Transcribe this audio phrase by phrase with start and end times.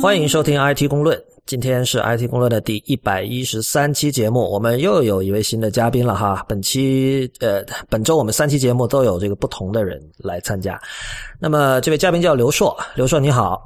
[0.00, 6.44] 欢迎收听 IT 公论，今天是 IT 公论的第一百一十三期节目，我们又有一位新的嘉宾了哈。
[6.48, 10.80] 本期呃，本周我们三期节目都有这个不同的人来参加。
[11.40, 13.60] 那么这位嘉宾叫刘硕，刘硕你好，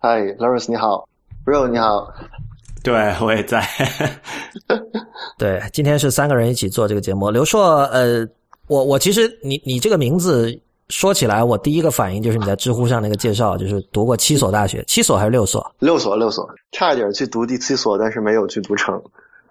[0.00, 1.08] 嗨，Lawrence 你好
[1.44, 2.12] ，Bro 你好，
[2.82, 3.64] 对我也在。
[5.38, 7.30] 对，今天是三个人一起做这个节目。
[7.30, 8.26] 刘硕，呃，
[8.66, 10.60] 我我其实你你这个名字。
[10.88, 15.74] 说起来，我第一个反应就是你在知乎上那个介绍，就是读过七所大学，七所还是六所？
[15.78, 19.00] 六所，六所，差一点去读第七所，但是没有去读成。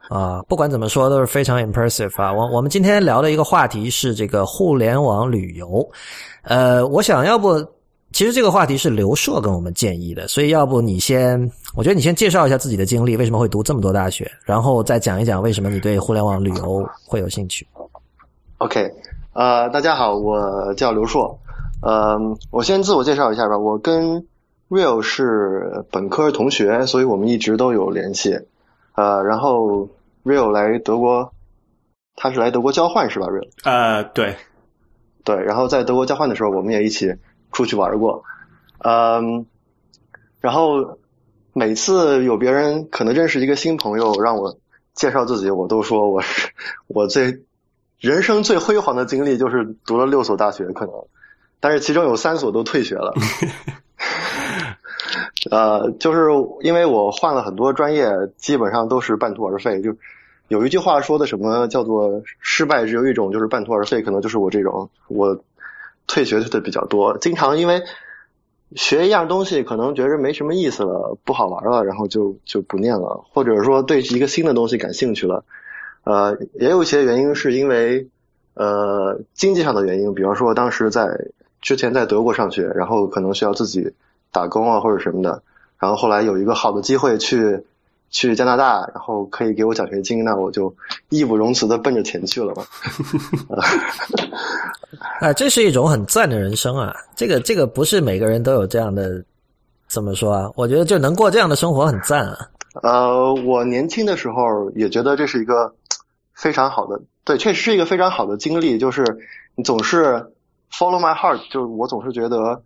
[0.08, 2.31] 啊，不管怎么说都是非常 impressive 啊！
[2.31, 5.89] 我我们今天聊的一个话题是这个互联网旅游，
[6.44, 7.58] 呃，我想要不，
[8.13, 11.38] 其实这个话题是刘硕跟我们建议的，所以要不你先，
[11.75, 17.67] 我觉得你先介绍一下自己的经历，为什么会读这么多大学，然后再讲一讲为什么你对互联网旅游会有兴趣。
[18.59, 18.89] OK。
[19.35, 21.41] 呃，大家好，我叫刘硕。
[21.81, 22.17] 呃，
[22.52, 23.58] 我先自我介绍一下吧。
[23.58, 24.25] 我跟
[24.69, 28.39] Real 是本科同学，所以我们一直都有联系。
[28.94, 29.89] 呃，然后
[30.23, 31.33] Real 来德国，
[32.16, 33.50] 他是来德国交换是吧？Real？
[33.66, 34.38] 呃，对，
[35.25, 35.36] 对。
[35.44, 37.16] 然后在德国交换的时候，我们也一起
[37.52, 38.23] 出去玩过。
[38.78, 39.45] 嗯，
[40.39, 40.97] 然后
[41.52, 44.58] 每次有别人可能认识一个新朋友，让我
[44.94, 46.53] 介绍自己，我都说我是
[46.88, 47.44] 我最。
[47.99, 50.93] 人生最辉煌的经历就是读了六所大学，可能，
[51.59, 53.13] 但是其中有三所都退学了。
[55.51, 56.29] 呃，就是
[56.61, 59.81] 因为我换了很多专业，基本上都是半途而废。
[59.81, 59.95] 就
[60.47, 65.39] 有一句话说的什么叫做“失败只有一种，就是半途而废”，可能就是我这种，我
[66.07, 67.83] 退学退的比较多，经常因为
[68.75, 75.43] 学一样东西，可能觉着没什么意思了，不好玩了，然后就就不念了，或者说对一个新的东西感兴趣了。
[76.06, 78.08] 呃，也有一些原因是因为
[78.53, 81.09] 呃经济上的原因，比方说当时在
[81.62, 83.92] 之前在德国上学，然后可能需要自己
[84.31, 85.42] 打工啊或者什么的，
[85.80, 87.66] 然后后来有一个好的机会去
[88.12, 90.75] 去加拿大，然后可以给我奖学金，那我就
[91.09, 92.63] 义不容辞的奔着钱去了嘛。
[95.19, 96.96] 啊，这是一种很赞的人生啊！
[97.16, 99.24] 这个这个不是每个人都有这样的，
[99.88, 100.52] 怎么说啊？
[100.56, 102.38] 我觉得就能过这样的生活很赞啊。
[102.84, 105.74] 呃，我年轻的时候也觉得这是一个。
[106.35, 108.78] 非常好的，对，确实是一个非常好的经历。
[108.78, 109.03] 就是
[109.56, 110.34] 你总是
[110.69, 112.62] follow my heart，就是我总是觉得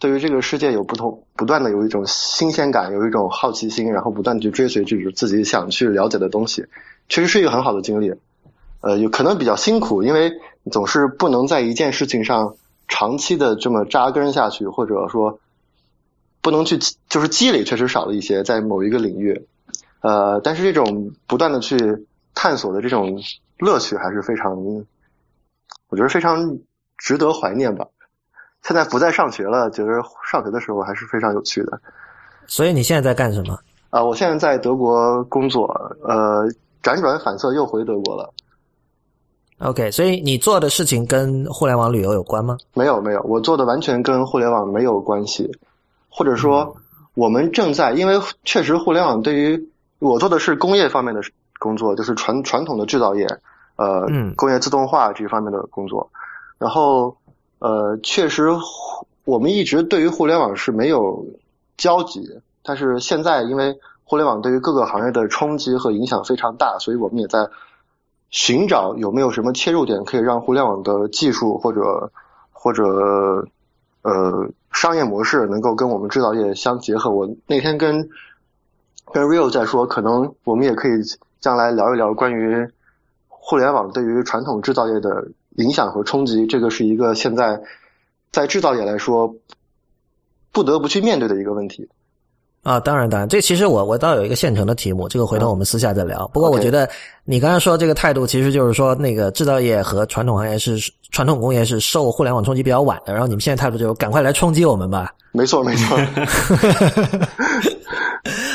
[0.00, 6.66] 对于这个世界有不同，不断的有一种新鲜感，有一种好奇心，然后不断去追随这种自己想去了解的东西，
[7.08, 8.12] 确实是一个很好的经历。
[8.80, 10.32] 呃，有可能比较辛苦，因为
[10.72, 12.56] 总是不能在一件事情上
[12.88, 15.38] 长期的这么扎根下去，或者说
[16.40, 16.78] 不能去
[17.08, 19.46] 就是积累确实少了一些在某一个领域。
[20.00, 22.04] 呃，但是这种不断的去。
[22.34, 23.20] 探索的这种
[23.58, 24.56] 乐趣还是非常，
[25.88, 26.58] 我觉得非常
[26.98, 27.86] 值得怀念吧。
[28.62, 31.80] 现在不再上学了，觉得上学的时候还是非常有趣的。
[32.46, 33.58] 所以你现在在干什么？
[33.90, 35.66] 啊，我现在在德国工作，
[36.02, 36.48] 呃，
[36.82, 38.32] 辗转反侧又回德国了。
[39.58, 42.56] OK，所以你做的事情跟互联网旅游有关吗？
[42.74, 45.50] 没有，没有，我做的完全跟互联网没有关系。
[46.08, 46.76] 或者说，
[47.14, 51.20] 我们正在，因为确实互联网对于我做的是工业方面的。
[51.62, 53.24] 工作就是传传统的制造业，
[53.76, 56.10] 呃，工业自动化这方面的工作。
[56.58, 57.16] 然后，
[57.60, 58.50] 呃，确实，
[59.24, 61.24] 我们一直对于互联网是没有
[61.76, 62.40] 交集。
[62.64, 67.48] 但是现在，因为互联网对于各个行业的冲击和影响非常大，所以我们也在
[68.28, 72.10] 寻找有没有什么切入点，可以让互联网的技术或者
[72.50, 73.46] 或者
[74.02, 77.10] 呃商业模式能够跟我们制造业相结合。
[77.10, 78.08] 我那天跟
[79.12, 81.02] 跟 Real 在说，可能我们也可以。
[81.42, 82.66] 将来聊一聊关于
[83.26, 85.22] 互联网对于传统制造业的
[85.56, 87.60] 影响和冲击，这个是一个现在
[88.30, 89.34] 在制造业来说
[90.52, 91.86] 不得不去面对的一个问题。
[92.62, 96.28] 啊，当然，当然，这其实我我倒有一个现成的题目，这个回头我们私下再聊。
[96.28, 96.88] 不过我觉得
[97.24, 100.78] 你刚才说这个态度，其实就是说那个制造业和传统行业是
[101.10, 105.12] 传统工业是受互联网冲击比较晚的，然后你们现在态度就是赶快来冲击我们吧。
[105.32, 105.98] 没错，没错。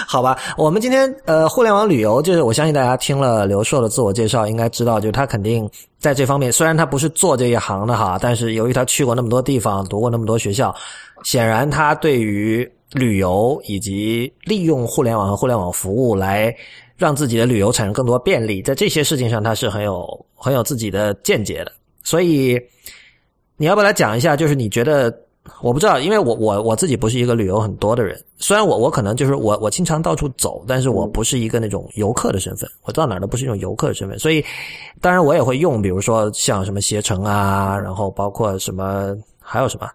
[0.09, 5.69] 好吧，我们今天呃，互联网旅游，就是我相信大家听了刘硕的自我介绍，应该知道，就是他肯定
[6.00, 10.74] 在这方面，虽然他不是做这一行的哈，但是由于他去过那么多地方，读过那么多学校，
[11.24, 16.56] 显然他对于旅游以及利用互联网和互联网服务来
[16.95, 21.71] 让自己的旅游产生更多便利，在这些事情上他是很有很有自己的见解的。
[22.01, 22.57] 所以
[23.57, 24.38] 你要不要来讲一下？
[24.38, 25.13] 就是你觉得？
[25.62, 28.20] 我不知道，因为我我我自己不是一个旅游很多的人。
[28.38, 32.70] 虽然我我可能就是我我经常到处走，但是我不是一个那种游客的身份。
[32.84, 34.44] 我到哪儿都不是一种游客的身份，所以
[35.02, 39.90] 当然我也会用，比如说像什么携程啊，然后包括什么还有什么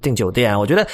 [0.00, 0.58] 订酒店。
[0.58, 0.86] 我觉得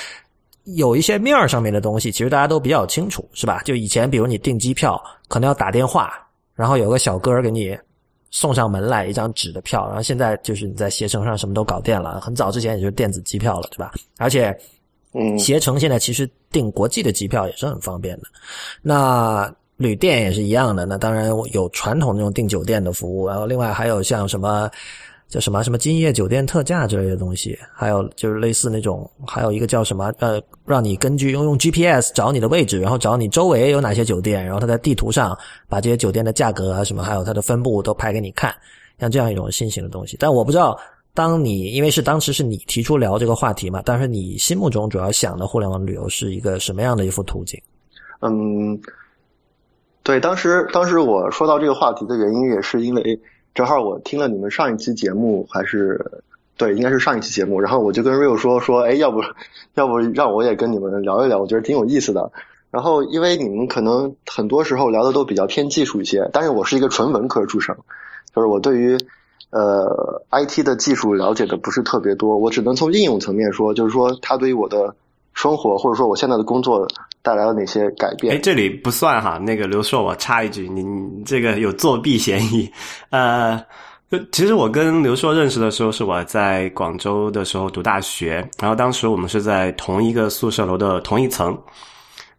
[0.65, 3.63] 有一些面儿上面的东西，其实大家都比较清楚，是吧？
[3.65, 6.13] 就以前，比如你订机票，可能要打电话，
[6.55, 7.79] 然后有个小哥给你
[8.31, 13.93] 送上门来一张纸的票，然后现在就是你在携程上什么都搞定了，很早之前也就是电子机票了，对吧？
[14.19, 14.57] 而且，
[15.13, 18.25] 嗯，携程现在其实订国际的机票也是很方便的。
[18.83, 24.71] 那旅店也是一样的，那当然有传统那种订酒店的服务，然后另外还有像什么。
[25.29, 35.37] 叫什么什么今夜酒店特价之类的东西，还有就是类似那种，还有一个叫什么呃，让你根据用用 GPS 找你的位置，然后找你周围有哪些酒店，然后它在地图上
[35.69, 38.55] 把这些酒店的价格啊什么，还有它的分布都拍给你看，
[38.99, 40.17] 像这样一种新型的东西。
[40.19, 40.79] 但我不知道，
[41.13, 47.61] 当你因为是当时是你提出聊这个话题嘛，但是你心目中主要想的互联网旅游是一个什么样的一幅图景？
[48.21, 48.81] 嗯，
[50.03, 53.21] 对，当时当时我说到这个话题的原因，也是因为。
[53.59, 56.23] 正好我听了你们上一期节目，还是
[56.57, 57.61] 对，应该是上一期节目。
[57.61, 59.21] 然后我就跟 Rio 说说，哎，要不
[59.75, 61.41] 要不让我也跟你们聊一聊？
[61.41, 62.31] 我觉得挺有意思的。
[62.71, 67.75] 然后因为你们可能很多时候聊的都比较偏技术一些，但是我是一个纯文科出身，
[68.33, 68.97] 就是我对于
[69.51, 74.95] 呃 IT 的技术了解的不是特别多，我只能从应用层面说，就是说它对于我的。
[75.35, 76.87] 生活或者说我现在的工作
[77.23, 78.35] 带来了哪些改变？
[78.35, 79.39] 哎，这里不算哈。
[79.39, 80.85] 那个刘硕，我插一句，你
[81.25, 82.71] 这个有作弊嫌疑。
[83.11, 83.63] 呃，
[84.33, 91.57] 其实我跟刘硕认识的时候是我在广州的时候读大学，然后当时我们是在同一个宿舍楼的同一层。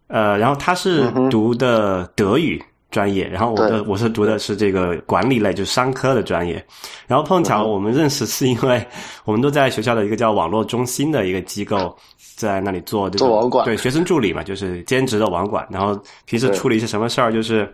[0.08, 2.60] 呃，然后他是读的德语
[2.92, 6.64] 专业，然后我的我是读的是这个管理类，就是商科的专业。
[7.08, 8.86] 然后碰巧我们认识是因为
[9.26, 11.96] 我们都在学校的一个叫网络中心的一个机构。
[12.36, 15.68] 在那里做做网管，对学生助理嘛，就是兼职的网管。
[15.70, 17.70] 然后平时处理一些什么事儿，就是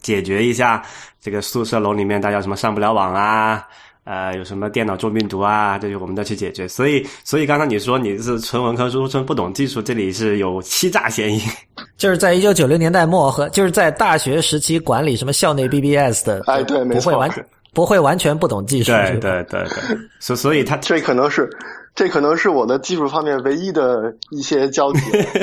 [0.00, 0.82] 解决一下
[1.20, 3.62] 这个宿舍楼里面大家什么上不了网啊，
[4.04, 6.66] 呃，有什么电脑中病毒啊，这些我们再去解决。
[6.66, 11.40] 所以，所以刚才你说你是纯文科出身，不懂技术，这里是有欺诈嫌疑。
[11.96, 17.30] 就是在一九九零年代末和就是在大学时期管理什么校内 BBS 的，哎，对，没不会完
[17.72, 18.90] 不会完全不懂技术。
[18.92, 21.48] 对对对对， 所所以他这可能是。
[21.92, 25.00] 这可能是我的技术方面唯一的一些交集，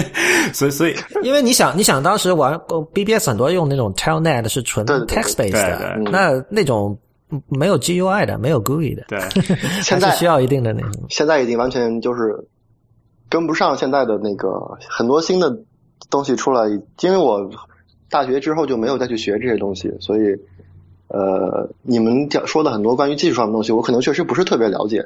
[0.53, 2.57] 所以所以，因为你想，你想当时玩
[2.93, 6.97] BBS 很多用那种 Telnet 是纯 text based 的，那那种
[7.47, 9.19] 没有 GUI 的，没有 GUI 的，对，
[9.83, 10.89] 现在需要一定的那个。
[11.09, 12.47] 现在已经完全就是
[13.29, 15.59] 跟不上现在的那个很多新的
[16.09, 16.69] 东西出来，
[17.01, 17.49] 因为我
[18.09, 20.37] 大学之后就没有再去学这些东西，所以
[21.09, 25.05] 呃，你们讲说的很多关于技术上的东西，我可能确实不是特别了解。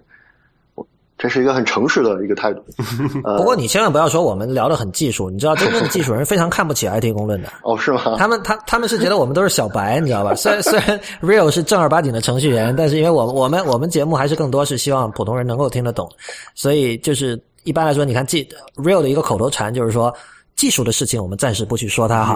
[1.22, 2.64] 这是一个很诚实的一个态度。
[3.38, 7.50] 不过你千万不要说我们聊的很技术，你知道真正的技术人非常看不起 IT 公论的。
[7.62, 8.16] 哦，是吗？
[8.18, 10.34] 他们他他们是觉得我们都是小白，你知道吧？
[10.34, 16.10] 虽然虽然 Real 是正儿八经的程序员，但是因为我我们我们节目还是更多是希望普通人能够听得懂，
[16.56, 20.12] 所以就是一般来说，你看，记 Real 的一个口头禅就是说。
[20.62, 22.36] 技术的事情我们暂时不去说它哈，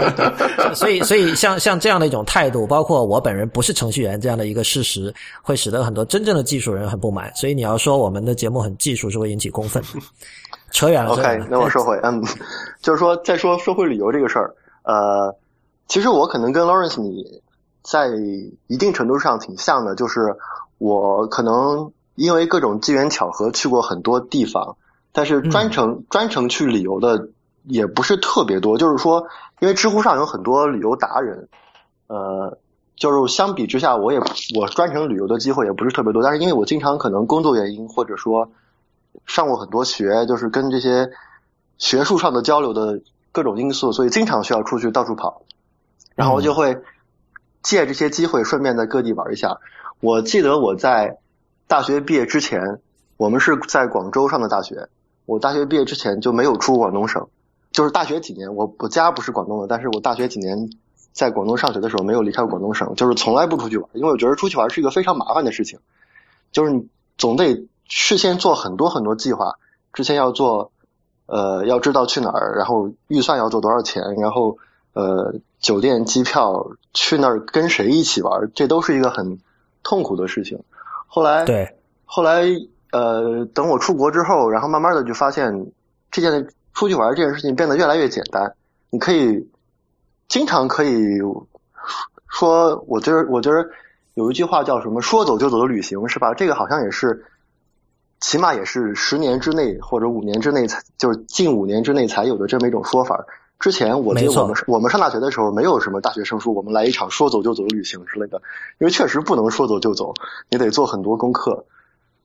[0.76, 5.10] 所以所以像像这样的一种态度，包括我本人不是程序员这样的一个事实，
[5.40, 7.34] 会使得很多真正的技术人很不满。
[7.34, 9.82] 所以你要说我们的节目很技术，是会引起公愤。
[10.70, 11.12] 扯远了。
[11.12, 12.22] OK，那我 说回，嗯，
[12.82, 15.34] 就是说再说说回旅游这个事儿，呃，
[15.88, 17.40] 其实我可能跟 Lawrence 你
[17.82, 18.10] 在
[18.66, 20.36] 一定程度上挺像的，就是
[20.76, 24.76] 我可能因为各种机缘巧合去过很多地方，
[25.10, 27.30] 但是专程专程去旅游的。
[27.68, 29.26] 也不是特别多，就是说，
[29.60, 31.48] 因为知乎上有很多旅游达人，
[32.06, 32.58] 呃，
[32.94, 34.20] 就是相比之下，我也
[34.54, 36.22] 我专程旅游的机会也不是特别多。
[36.22, 38.50] 但是因为我经常可能工作原因，或者说
[39.26, 41.10] 上过很多学，就是跟这些
[41.78, 43.00] 学术上的交流的
[43.32, 45.42] 各种因素，所以经常需要出去到处跑，
[46.14, 46.82] 然后就会
[47.62, 49.58] 借这些机会顺便在各地玩一下。
[50.00, 51.18] 我记得我在
[51.66, 52.80] 大学毕业之前，
[53.16, 54.88] 我们是在广州上的大学，
[55.24, 57.26] 我大学毕业之前就没有出广东省。
[57.76, 60.70] 就是大学几年，我我家不是广东的，但是我大学几年
[61.12, 65.78] 在广东上学的时候没有离开过广东省，就是从来不出去玩，因为我觉得出去玩是一个非常麻烦的事情，
[66.52, 69.56] 就是你总得事先做很多很多计划，
[69.92, 70.72] 之前要做，
[71.26, 74.56] 呃，要知道去哪儿，然后预算要做多少钱，然后
[74.94, 79.38] 呃，酒店、机票，去那儿跟谁一起玩，这都是一个很
[79.82, 80.60] 痛苦的事情。
[81.08, 82.46] 后来，对，后来
[82.90, 85.70] 呃，等我出国之后，然后慢慢的就发现
[86.10, 86.48] 这件。
[86.76, 88.54] 出去玩这件事情变得越来越简单，
[88.90, 89.48] 你可以
[90.28, 91.18] 经常可以
[92.28, 93.66] 说，我觉得我觉得
[94.12, 96.34] 有一句话叫什么“说走就走的旅行”是吧？
[96.34, 97.24] 这个好像也是，
[98.20, 103.24] 起码也是十年之内或者五年之内才就是近五年之内才有的这么一种说法。
[103.58, 108.42] 之前我记得我们我们上大学的时候没有什么大学生说我们来一场说走就走的旅行之类的，
[108.78, 110.12] 因为确实不能说走就走，
[110.50, 111.64] 你得做很多功课。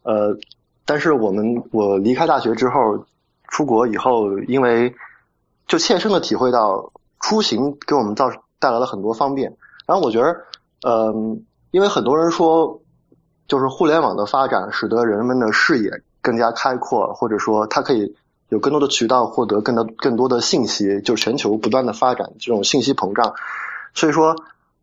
[0.03, 0.37] 呃，
[0.83, 3.05] 但是我们我离开大学之后。
[3.51, 4.95] 出国以后，因为
[5.67, 9.55] 就切身的体会到出行给我们造带来了很多方便。
[9.85, 10.45] 然后我觉得，
[10.87, 12.81] 嗯，因为很多人说，
[13.47, 15.91] 就是互联网的发展使得人们的视野
[16.21, 18.15] 更加开阔，或者说它可以
[18.47, 23.33] 有更多的渠道获得更多更多的信息，就全球不断的发展这种信息膨胀。
[23.93, 24.35] 所以说，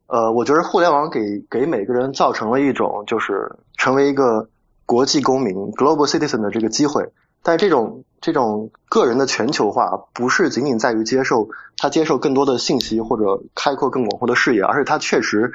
[0.09, 4.49] 呃，我觉得互联网给给每个人造成了一种就是成为一个
[4.85, 7.11] 国际公民 （global citizen） 的这个机会。
[7.43, 15.53] 但这种这种个人的全球化，不是仅仅在于接受他接受更多的信息或者开阔更广阔的视野，而是他确实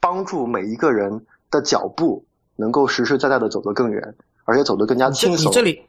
[0.00, 2.24] 帮助每一个人的脚步
[2.56, 5.50] 能够实实在在的走得更远，而且走得更加轻松。
[5.50, 5.82] 你这里，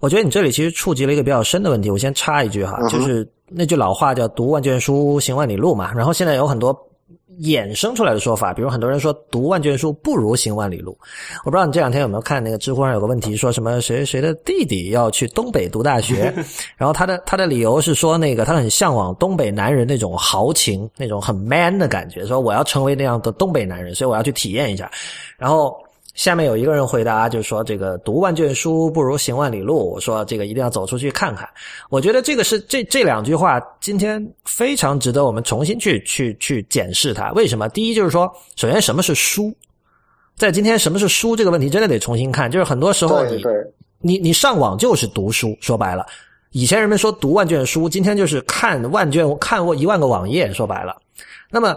[0.00, 1.90] 我觉得你这里其实触及了一个比较深的问题。
[1.90, 5.92] 我先插一句哈，就是那句老话叫“读万卷书，行万里路”嘛。
[5.92, 6.88] 然后现在有很多。
[7.40, 10.96] 衍生出来的说法，比如很多人说读万卷书不如行万里路。
[11.44, 16.32] 我不知道你这两天有没有看那个知乎上有个问题，说什么谁谁的弟弟要去东北读大学，
[16.76, 24.90] 然后他的他的理由是说那个他很向往东北男人那种豪情，那种很 man 的感觉，说我要成为那样的东北男人，所以我要去体验一下，
[25.36, 25.76] 然后。
[26.14, 29.90] 下面有一个人回答，就是说这个读万卷书不如行万里路。
[29.90, 31.48] 我说这个一定要走出去看看。
[31.90, 37.32] 我觉得这个是这这两句话今天非常值得我们重新去去去检视它。
[37.32, 37.68] 为什么？
[37.68, 39.52] 第一就是说，首先什么是书？
[40.36, 42.48] 在今天什么是书这个问题真的得重新看。
[42.48, 43.42] 就是很多时候你
[44.00, 46.06] 你你上网就是读书，说白了，
[46.52, 50.96] 以前人们说读万卷书，今天就是看万卷看过一万个网页，说白了，
[51.50, 51.76] 那么。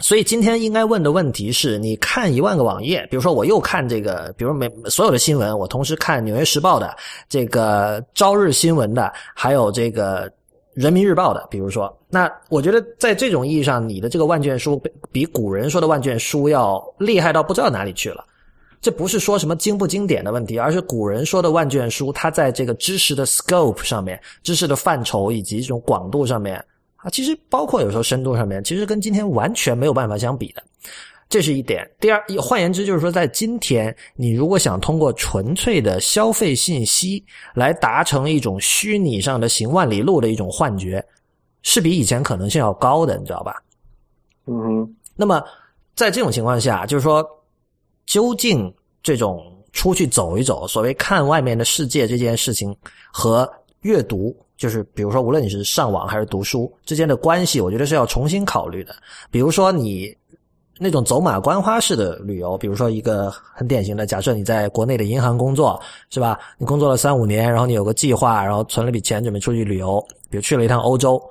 [0.00, 6.96] 所以今天应该问的问题是：你看一万个网页，比如说我又看这个，比如每所有的新闻，我同时看《纽约时报》的、
[7.28, 10.28] 这个《朝日新闻》的，还有这个
[10.74, 11.46] 《人民日报》的。
[11.50, 18.24] 比如说，那我觉得在这种意义上，你的这个万卷书比古人说的万卷书要厉害到不知道哪里去了。
[18.80, 26.64] 这不是说什么经不经典的问题，而是古人说的万卷书，它在这个知识的 scope 上面、知识的范畴以及这种广度上面。
[27.08, 30.62] 啊，其实包括有时候深度上面，其实跟今天完全没有办法相比的，
[31.26, 31.90] 这是一点。
[31.98, 37.24] 第二，换言之就是说，在今天，你如果想通过纯粹的消费信息
[37.54, 41.02] 来达成一种虚拟上的行万里路的一种幻觉，
[41.62, 43.54] 是比以前可能性要高的，你知道吧？
[44.44, 44.94] 嗯。
[45.16, 45.42] 那么
[45.96, 47.26] 在这种情况下，就是说，
[48.04, 48.70] 究竟
[49.02, 52.76] 这种出去走一走，所谓看外面的世界这件事情
[53.10, 53.50] 和
[53.80, 54.36] 阅读。
[54.58, 58.94] 就是比如说，无论你是上网还是读书之间的关系，我觉得是要重新考虑的。
[59.30, 60.12] 比如说，你
[60.80, 66.38] 那种走马观花式的旅游，比如说一个很典型的，假设你在国内的银行工作，是吧？
[66.58, 71.22] 你工作了三五年，然后你有个计划，然后存了笔钱准备出去旅游，比如去了一趟欧洲。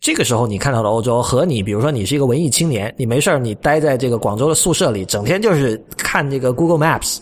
[0.00, 7.20] 这个时候你看到的欧洲，和你比如说你是一个文艺青年，你没事你待在这个广州的宿舍里，整天就是看这个 Google Maps，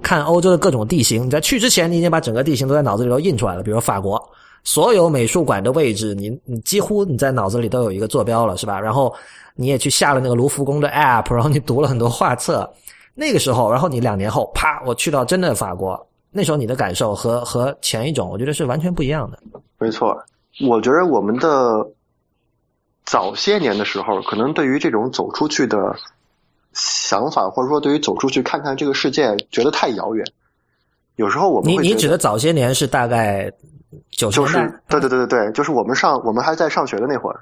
[0.00, 1.26] 看欧洲的各种地形。
[1.26, 4.20] 你在去之前，你已经把整个地形都在脑子里头印出来了，比如法国。
[4.62, 8.78] 所有美术馆的位置，你你几乎你在脑子里都有一个坐标了，是吧？
[8.80, 9.14] 然后
[9.54, 12.70] 你也去下了那个卢浮宫的 app，然后你读了很多画册。
[13.14, 19.38] 那个时候，然后你两年后，啪，我去到真的法国，那时候你的感受和和前一种，我觉得是完全不一样的。
[19.78, 20.16] 没错，
[20.66, 21.86] 我觉得我们的
[23.04, 25.96] 早些年的时候，可能对于这种走出去的
[26.72, 30.24] 想法，或者说对于走出去看看这个世界，觉得太遥远。
[31.20, 33.52] 有时候我们你你指的早些年是大概。
[34.12, 37.40] 就是对对对对对，就是我们上我们还在上学的那会儿，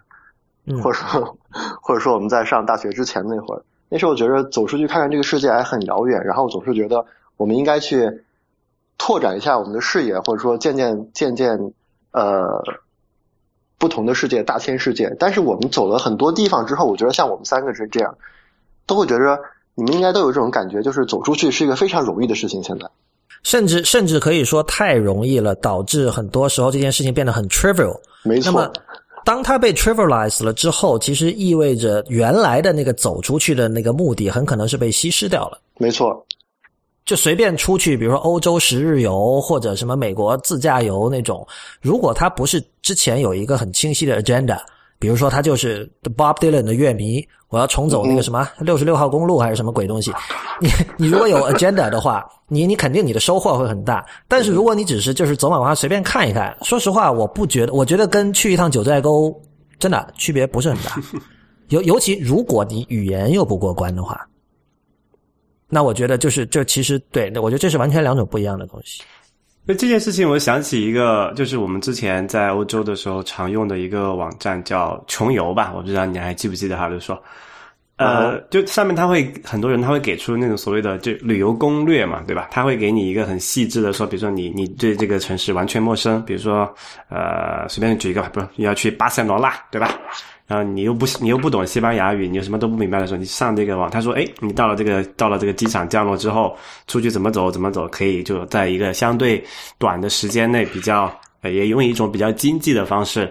[0.82, 1.36] 或者说
[1.82, 7.04] 或者说我们在上大学之前那会儿，那时候我觉得走出去看看这个世界还很遥远，然后总是觉得
[7.36, 8.22] 我们应该去
[8.96, 11.72] 拓展一下我们的视野，或者说渐渐渐渐
[12.12, 12.62] 呃
[13.76, 15.14] 不同的世界，大千世界。
[15.18, 18.16] 但是我们走了很多地方之后，我觉得像我们三个是这样，
[18.86, 19.40] 都会觉得
[19.74, 22.62] 你们应该都有这种感觉，就是走出去是一个非常容易的事情。
[22.62, 22.88] 现在。
[23.42, 27.98] 甚至甚至可以说太容易了，导致很多时候这件事情变得很 trivial。
[28.22, 28.50] 没错。
[28.50, 28.72] 那么，
[29.24, 35.58] 当它被 trivialized 了之后，其实意味着原来的那个走出去的那个目的很可能是被稀释掉了。
[35.76, 36.24] 没错。
[37.04, 41.46] 就随便出去，比如说欧洲十日游或者什么美国自驾游那种，
[41.80, 44.58] 如果它不是之前有一个很清晰的 agenda。
[44.98, 50.12] 比如说，他就是 Bob Dylan 的乐迷，我要重走那个什么六十六号公路还是什么鬼东西？
[50.60, 54.04] 你 你如果有 agenda 的话，你你肯定你的收获会很大。
[54.26, 59.32] 但是如果你只是就是走马观花随便看一看，说实话，我不觉得，我觉得跟去一趟九寨沟
[59.78, 61.00] 真的区别不是很大。
[61.68, 64.26] 尤尤其如果你语言又不过关的话，
[65.68, 69.02] 那我觉得就是这其实对，我觉得这是完全两种不一样的东西。
[69.70, 75.70] 那这件事情，我想起一个，就是我们之前在欧洲的时候常用的一个网站，叫穷游吧。
[75.76, 76.88] 我不知道你还记不记得哈？
[76.88, 77.22] 就说，
[77.98, 82.48] 呃，就上面他会很多人他会给出那种所谓的就旅游攻略嘛，对吧？
[82.50, 86.74] 他会给你一个很细致的说，比如说你你对这个城市完全陌生，比如说
[87.10, 89.94] 呃，随便举一个吧，不是你要去巴塞罗那，对吧？
[90.48, 99.44] 然后你又不你又不懂西班牙语，你又什么都不明白的时候，你上这个网，他说，哎，你到了这个到了这个机场降落之后，出去怎么走怎么走，可以就在一个相对
[99.76, 103.30] 短的时间内，比较也用一种比较经济的方式，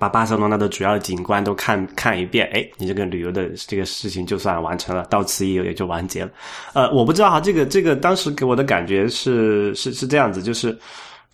[0.00, 6.30] 把巴塞罗那的主要景观都看看一遍，哎，你这个旅游的这个事情就算完成了，到此一游也就完结了。
[6.72, 10.76] 呃，我不知道哈，这个这个当时给我的感觉是是是这样子，就是。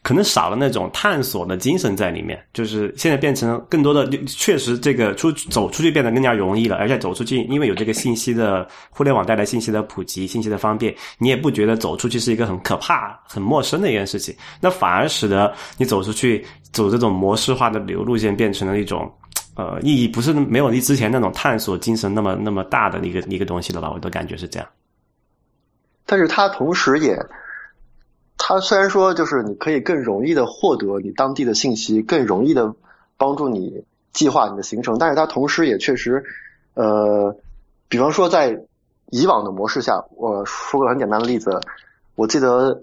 [0.09, 19.13] 可能少了那种探索的精神在里面，就是现在变成更多的，确实这个出走出去变得更加容易了，而且走出去，因为有这个信息的互联网带来信息的普及，信息的方便，你也不觉得走出去是一个很可怕、很陌生的一件事情，那反而使得你走出去走这种模式化的旅游路线变成了一种，
[19.57, 23.91] 呃，意义不是没有你之前那种探索精神那么那么大的一个一个东西了吧？
[23.93, 24.67] 我的感觉是这样，
[26.07, 27.15] 但是它同时也。
[28.39, 32.75] 它虽然说就是你可以更容易的获得你当地的信息，更容易的
[33.19, 36.25] 帮助你计划你的行程，但是它同时也确实，
[36.75, 37.37] 呃，
[37.89, 38.63] 比方说在
[39.11, 41.61] 以往的模式下，我说个很简单的例子，
[42.15, 42.83] 我记得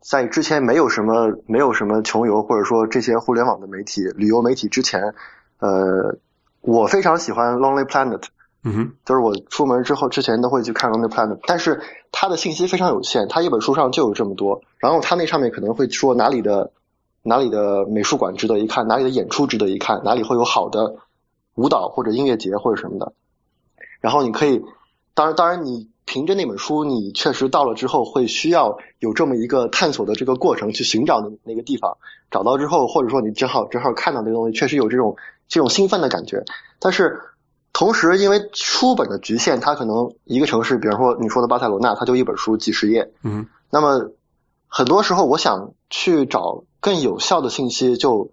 [0.00, 5.14] 在之前没有什么没有什么穷游或者说这些互联网的媒体旅游媒体之前，
[5.58, 6.16] 呃，
[6.60, 8.22] 我非常喜欢 Lonely Planet。
[8.66, 14.62] 嗯哼，就是我出门之后之前都会去看 Lonely Planet，但是它的信息非常有限，它一本书上就有这么多。
[14.78, 16.72] 然后它那上面可能会说哪里的
[17.22, 20.96] 哪里的美术馆值得一看，哪里的演出值得一看，哪里会有好的
[21.56, 23.12] 舞蹈或者音乐节或者什么的。
[24.00, 24.62] 然后你可以，
[25.12, 31.98] 当然当然你凭着那本书，你确实到了之后会需要有这么一个探索的这个过程去寻找那那个地方，
[32.30, 35.16] 找到之后或者说你正好正好看到那个东西，确实有这种
[35.48, 36.44] 这种兴奋的感觉，
[36.80, 37.20] 但是。
[37.74, 43.10] 同时，因为书本的局限，它可能一个城市，比方说你说的巴塞罗那，它就一本书几十页。
[43.22, 43.46] 嗯。
[43.68, 44.12] 那么
[44.68, 48.30] 很多时候，我想去找更有效的信息，就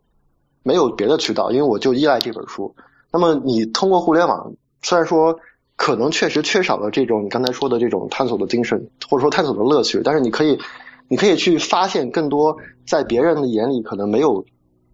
[0.62, 2.76] 没有别的渠道，因为我就依赖这本书。
[3.12, 5.40] 那么你通过互联网，虽然说
[5.76, 10.60] 可能确实缺少了这种你刚才说的这种探索的精神，或者说探索的乐趣，但是你可以，
[11.08, 14.46] 你可以去发现更多在别人的眼里可能没有。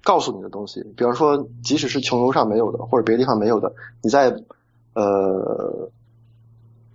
[0.04, 4.44] 告诉你的东西，比方说，即使是穷游上没有的，或者别的地方没有的，你在
[4.94, 5.90] 呃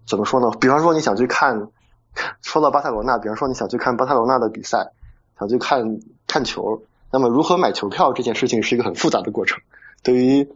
[0.07, 0.51] 怎么说呢？
[0.61, 1.69] 比方说你想去看，
[2.43, 4.93] 说到巴塞罗那，比方说你想去看巴塞罗那的比赛，
[5.39, 9.61] 想去看看球，那么如何买球票这件事情是一个很复杂的过程，
[10.03, 10.49] 对于。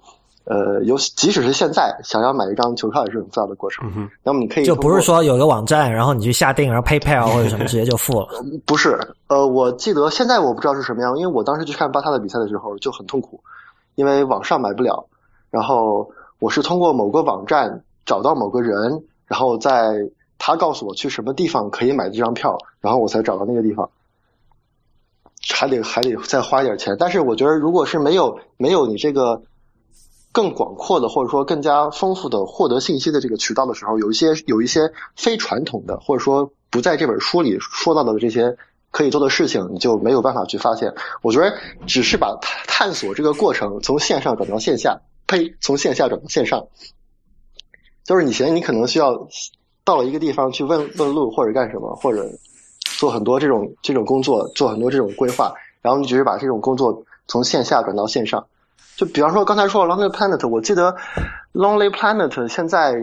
[0.49, 4.09] 呃，有即使是现在想要买一张球票也是很复杂的过程。
[4.23, 8.29] 那么你可以就不是说有个网站，然后你去下定，然后 PayPal 或者什么直接就付了。
[8.65, 13.41] 不是，呃，我记得现在我不知道是什么样，因为我当时去看巴萨的比赛的时候就很痛苦，
[13.97, 15.05] 因为网上买不了。
[15.51, 23.91] 然后我是通过某个网站找到某个人，然后在他告诉我去什么地方可以买这张票，然后我才找到那个地方，
[25.53, 26.95] 还得还得再花一点钱。
[26.97, 29.43] 但是我觉得，如果是没有没有你这个。
[30.37, 38.59] 更广阔的，或者说更加丰富的获得信息的这个渠道的时候，有一些有一些非传统的，或者说不在这本书里说到的这些
[38.90, 40.92] 可以做的事情，你就没有办法去发现。
[41.22, 46.66] 我觉得只是把探索这个过程从线上转到线下，呸，从线下转到线上，
[48.05, 49.29] 就是以前你可能需要
[49.85, 52.29] 到了一个地方去问问路或者干什么，或者
[52.83, 58.46] 做很多这种这种工作，做很多这种规划，然后你只是把这种工作从线下转到线上。
[58.97, 60.97] 就比方说刚才说 Lonely Planet，我记得
[61.53, 62.95] Lonely Planet 现在，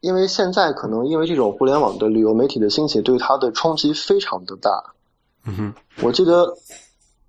[0.00, 4.70] 因为现在可能因为这种互联网的旅游媒体的兴起，对它的冲击非常的大。
[5.46, 6.56] 嗯哼，我记得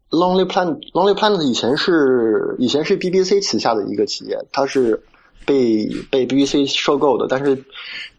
[0.09, 5.03] Lonely Planet Lonely Planet 以前是以前是 BBC 旗下的一个企业，它是
[5.45, 7.65] 被被 BBC 收购的，但是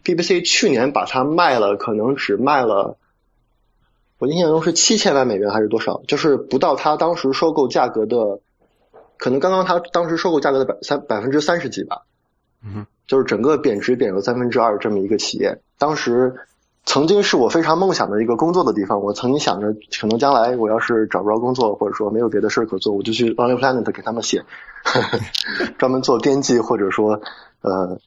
[0.05, 2.97] BBC 去年把它卖了，可能只卖了，
[4.19, 8.41] 我印象中是七千万美元还是多少，就是不到它当时收购价格的。
[9.17, 12.03] 可能刚刚他当时收购价格的百三百分之三十几吧，
[12.63, 15.59] 嗯，就是整个贬值贬了三分之二这么一个企业。
[15.77, 16.35] 当时
[16.85, 24.45] 曾经是我非常梦想的一个工作的地方，我曾经想着，可能将来我要是找不着工作，或者说没有别的事儿可做，我就去 Lonely Planet 给他们写，
[25.77, 27.21] 专门做编辑，或者说
[27.61, 27.99] 呃，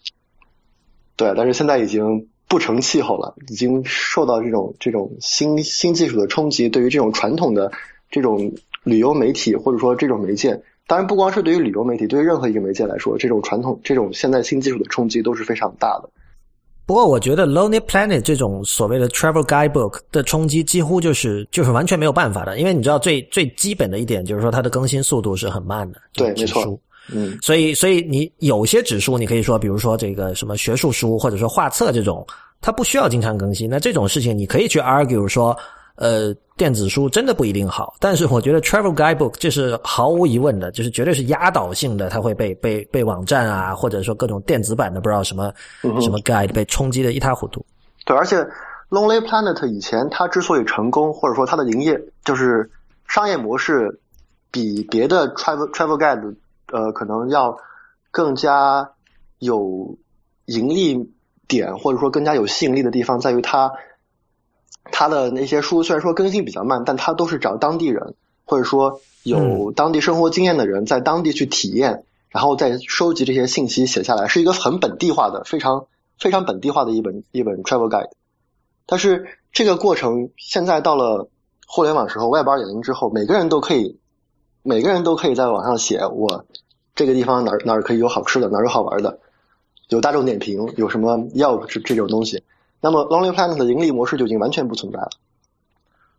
[1.16, 7.72] 对，但是现在已经不成气候了，已经受到这种这种新新技术的冲击，对于这种传统的
[8.10, 10.62] 这种旅游媒体或者说这种媒介。
[10.90, 16.10] 当然，不光是对于旅游媒体，对于任何一个媒介来说，这种传统、这种现在新技术的冲击都是非常大的。
[16.84, 26.00] 不过，我觉得 Lonely Planet 这种所谓的 Travel Guidebook 的冲击，几乎就是就是完全没有办法的，因为你知道最最基本的一点就是说它的更新速度是很慢的。
[26.12, 26.76] 对，没错。
[27.12, 32.26] 嗯，所以所以你有些指数，你可以说，比如说这个什么学术书或者说画册这种，
[32.60, 33.70] 它不需要经常更新。
[33.70, 35.56] 那这种事情你可以去 argue 说，
[36.00, 37.94] 呃，电子书真的不一定好。
[38.00, 45.52] 但是我觉得 travel guidebook 这是毫无疑问的，就是绝对是压倒性的，它会被被被网站啊，或者说各种电子版的不知道什么
[46.00, 47.64] 什么 guide 被冲击的一塌糊涂。
[48.06, 48.36] 对，而且
[48.88, 52.70] Lonely Planet 以前它之所以成功，或者说它的营业就是
[53.06, 54.00] 商业模式
[54.50, 56.34] 比 别的 travel travel guide
[56.72, 57.54] 呃可能要
[58.10, 58.90] 更加
[59.38, 59.98] 有
[60.46, 61.12] 盈利
[61.46, 63.70] 点，或者说更加有吸引力的地方，在于它
[64.92, 75.86] 它的那些书虽然说更新比较慢，但他都是找当地人，或者说有当地生活经验的人在当地去体验，然后再收集这些信息写下来，是一个很本地化的、非常
[76.18, 78.10] 非常本地化的一本一本 travel guide。
[78.86, 81.28] 但是这个过程现在到了
[81.66, 83.98] 互联网时候，Web 二点零之后，每个人都可以，
[84.62, 86.44] 每个人都可以在网上写我
[86.94, 89.20] 这个地方哪儿哪儿可以有好吃的，哪儿有好玩的，
[89.88, 92.42] 有大众点评，有什么 Yelp 这这种东西。
[92.80, 95.10] 那么 Lonely Planet 的盈利模式就已经完全不存在了。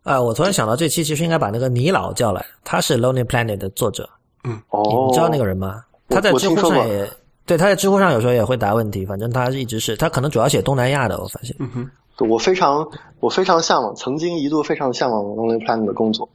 [0.03, 4.09] 啊，我突然想到，这期其实应该把那个倪老叫来，他是 Lonely Planet 的作者，
[4.43, 5.83] 嗯哦，你知道那个人吗？
[6.09, 7.09] 他在知乎上也，
[7.45, 11.55] 对，他在知乎上有时候也会答问题，反正他一直是，他可能主要写东南亚的，我发现。
[11.59, 12.87] 嗯哼，我非常
[13.19, 16.27] 我非常向往，曾经一度非常向往 Lonely Planet 的工作。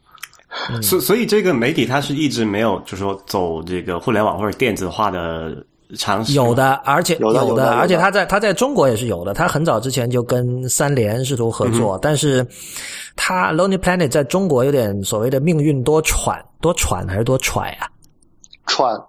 [0.80, 5.56] 所所以这个媒体它是一直没有，就是说走这个互联网或者电子化的
[5.96, 6.32] 尝试。
[6.32, 9.34] 有，的，而且有的而且他在他在中国也是有的。
[9.34, 12.46] 他很早之前就跟三联试图合嗯作，但是
[13.14, 17.86] 他 Lonely Planet 在中国有点所谓的命运多舛，多舛还是多舛啊？
[18.66, 19.00] 川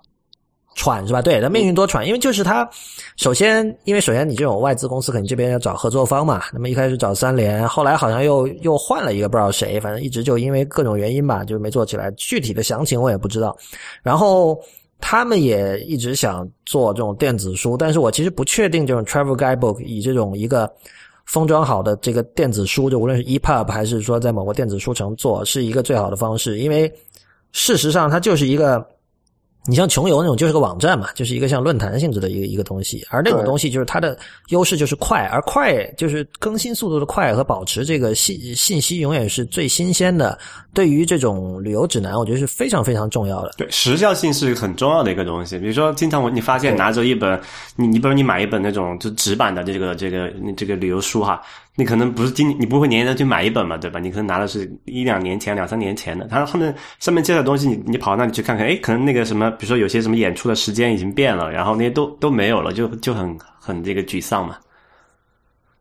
[0.76, 1.24] 喘是吧？
[1.24, 2.70] 对，他命运多舛，因为就是他
[3.16, 6.44] 首先，因为首先你这种外资公司，肯定这边要找合作方嘛。
[6.54, 12.12] 那么一开始找三联，后来好像又又换了一个不知道谁，反正一直就因为各种原因吧，就没做起来。
[12.12, 13.58] 具体的详情我也不知道。
[14.04, 14.56] 然后
[15.00, 20.72] 他们也一直想做这种电子书，但是我其实不确定这种 travel guidebook 以这种一个
[21.26, 26.92] 封装好的这个电子书，就无论是 EPUB 还是说在某个电子书城做，是一个最好的方式，因为
[27.52, 28.86] 事实上它就是一个。
[29.68, 40.40] 你像穷游那种就是个网站嘛，就是一个像论坛性质的一个一个东西，而那种东西就是它的优势就是快，而快就是更新速度的快和保持这个信信息永远是最新鲜的。
[40.74, 43.52] 对于这种旅游指南，我觉得是非常非常重要的。
[43.58, 45.58] 对，时效性是很重要的一个东西。
[45.58, 47.40] 比如说，经常我你发现拿着一本，
[47.76, 51.42] 你你比如你买一本那种就纸版的这个这个这个旅游书哈，
[51.78, 54.00] 你可能不是今你不会年年的去买一本嘛，对吧？
[54.00, 64.58] 你可能拿的是一两年前、两三年前的，他后面上面介绍的东西，你你跑到那里去看看，诶，可能那个什么，比如说有些什么演出的时间已经变了，然后那些都都没有了，就就很很这个沮丧嘛。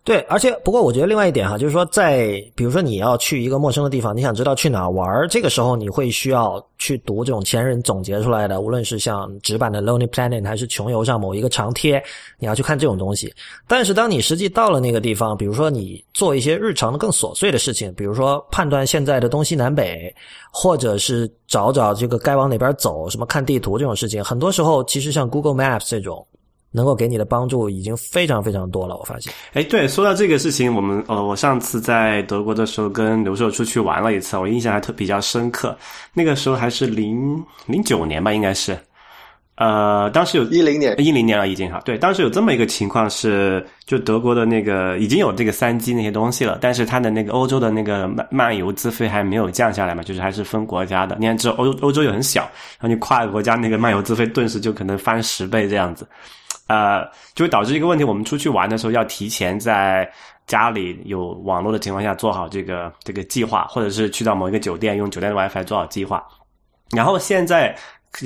[0.06, 12.00] 对，而且不过我觉得另外一点哈，就是说在比如说你要去一个陌生的地方，你想知道去哪玩，这个时候你会需要去读这种前人总结出来的，无论是像纸版的 Lonely Planet 还是穷游上某一个长贴，
[12.38, 13.34] 你要去看这种东西。
[13.66, 20.14] 但是当你实际到了那个地方，比如说你做一些日常的更琐碎的事情，比如说判断现在的东西南北，
[20.52, 26.24] 或者是找找这个该往哪边走，什么看地图这种事情，很多时候其实像 Google Maps 这种。
[26.70, 29.32] 能够给你的帮助已经非常非常多了，我发现。
[29.54, 35.76] 哎，对，说到这个事情，我们呃，我上次在德国的时候跟刘硕出去玩了一次，我印象还特比较深刻。
[36.12, 38.78] 那个时候还是零零九年吧，应该是。
[39.58, 51.16] 呃，当时有一零年一零年了已经哈，对，当时有这么一个情况是，就德国的那个已经有这个三 G 那些东西了，但是它的那个欧洲的那个漫漫游资费还没有降下来嘛，就是还是分国家的。
[51.18, 56.06] 你看，这欧欧洲又很小，然后你跨国家那个漫游资费顿时就可能翻十倍这样子。
[56.66, 60.10] 呃，就会导致一个问题：我们出去玩的时候要提前在
[60.46, 66.24] 家里有网络的情况下做好这个这个计划，或者是去到某一个酒店用酒店的 WiFi 做好计划。
[66.90, 67.76] 然后现在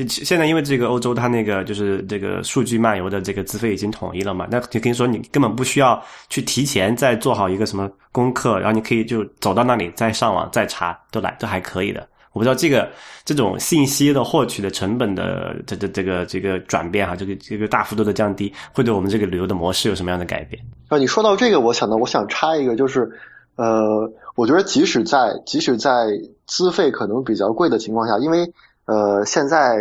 [0.07, 12.07] 现在因为这个欧洲它那个就是这个数据漫游的这个资费已经统一了嘛，那就跟你说你根本不需要去提前再做好一个什么功课，然后你可以就走到那里再上网再查都来都还可以的。
[12.33, 12.88] 我不知道这个
[13.25, 20.62] 这种信息的获取的成本的这这这个这个转变哈，这个这个大幅度的降低，会对我们这个旅游的模式有什么样的改变？
[20.88, 23.11] 啊，你说到这个，我想到我想插一个，就是
[23.57, 26.07] 呃，我觉得即使在即使在
[26.47, 28.53] 资费可能比较贵的情况下，因为
[28.85, 29.77] 呃现在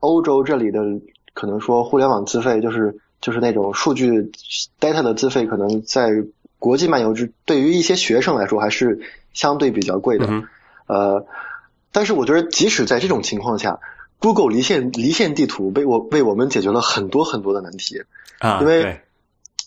[0.00, 0.80] 欧洲这里的
[1.34, 4.32] 可能说互联网资费就是就是那种数据
[4.80, 6.10] data 的资费，可能在
[6.58, 8.98] 国际漫游之对于一些学生来说还是
[9.32, 10.26] 相对比较贵的。
[10.28, 10.44] 嗯
[10.86, 11.26] 呃，
[11.92, 13.80] 但是我觉得即使在这种情况下
[14.18, 18.02] ，Google 离线离线地图为我为我们解决了很多很多的难题。
[18.38, 19.00] 啊，因为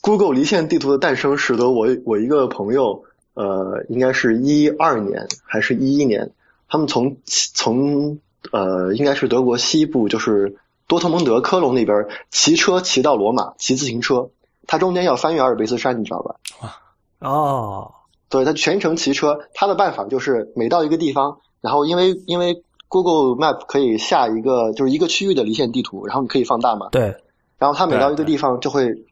[0.01, 3.03] Google 离线地图的诞生，使得我我一个朋友，
[3.34, 6.32] 呃，应该是一二年还是一一年，
[6.69, 8.19] 他们从从
[8.51, 14.30] 呃，应该是德国西部，就是多特蒙德、科隆那边骑车骑到罗马，骑自行车，
[14.67, 16.36] 他中间要翻越阿尔卑斯山，你知道吧？
[16.62, 17.91] 哇哦，
[18.30, 26.90] 对他全程骑车，他的办法就是每到一个地方，然后因为因为 Google Map 可以下一个就是一个区域的离线地图，然后你可以放大嘛。
[26.92, 27.16] 对，
[27.58, 29.06] 然后他每到一个地方就会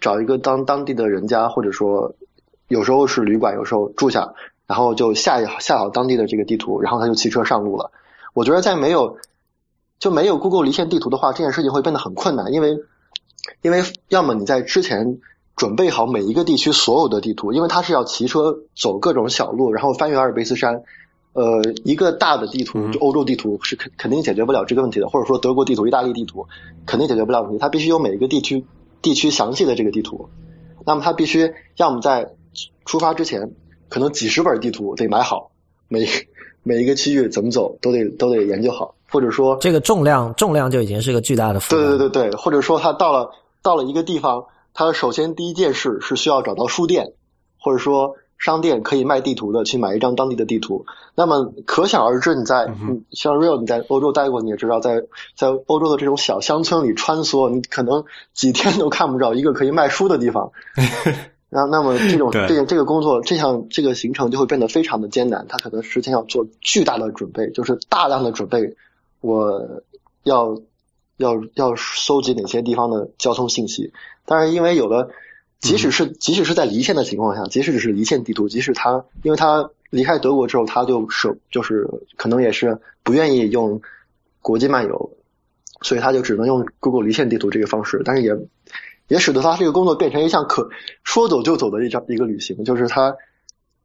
[0.00, 2.14] 找一个当当地的人家，或者说
[2.68, 4.34] 有时候是旅馆，有时候住下，
[4.66, 7.90] 然后就下一下好当地的这个地图，然后他就骑车上路了。
[8.32, 9.18] 我觉得在没有
[9.98, 12.78] 就没有 Google 离线地图的话，这件事情会变得很困难，因为
[13.62, 15.18] 因为要么你在之前
[15.60, 20.84] 准备好每一个地区所有的地图，因为他是要骑车走各种小路，然后翻越阿尔卑斯山。
[21.34, 26.46] 呃，一个大的地图，就欧洲地图是肯肯定解决不了这个问题的，或者说德国地图、意大利地图
[26.86, 27.58] 肯定解决不了问题。
[27.58, 28.64] 他必须有每一个地区
[29.02, 30.30] 地区详细的这个地图，
[30.86, 32.30] 那么他必须要么在
[32.86, 33.52] 出发之前，
[33.90, 35.50] 可能几十本地图得买好，
[35.88, 36.08] 每
[36.64, 41.86] 每一个区域怎么走都得都得研究好，或者说这个重量重量就已经是个巨大的负担。
[41.86, 44.46] 对对对对，或者说他到了到了一个地方，
[44.80, 47.12] 他首先第一件事是需要找到书店，
[47.58, 48.16] 或者说。
[48.40, 50.86] 商店可以卖地图的，去买一张当地的地图。
[51.14, 52.72] 那么可想而知，你在
[53.10, 55.02] 像 Real 你在欧洲待过，你也知道，在
[55.36, 60.52] 在欧洲的这种小乡村里穿梭，你可能几天都看不着一个可以卖书的地方。
[61.52, 65.44] 那，那么这种这这个工作，这项这个行程就会变得非常的艰难。
[65.46, 68.74] 他可能事先要做巨大的准备，就是大量的准备。
[69.20, 69.82] 我
[70.22, 70.56] 要
[71.20, 73.92] 要要收集哪些地方的交通信息？
[74.24, 75.10] 但是因为有了。
[75.60, 83.82] 即使是即使是在离线的情况下，即使只是离线地图，即使他因为他离开德国之后，他就手就是可能也是不愿意用
[84.40, 85.18] 国际漫游，
[85.82, 88.00] 所以他就只能用 Google 离线地图这个方式。
[88.06, 88.34] 但是也
[89.06, 90.70] 也使得他这个工作变成一项可
[91.04, 92.64] 说走就走的一张一个旅行。
[92.64, 93.14] 就是他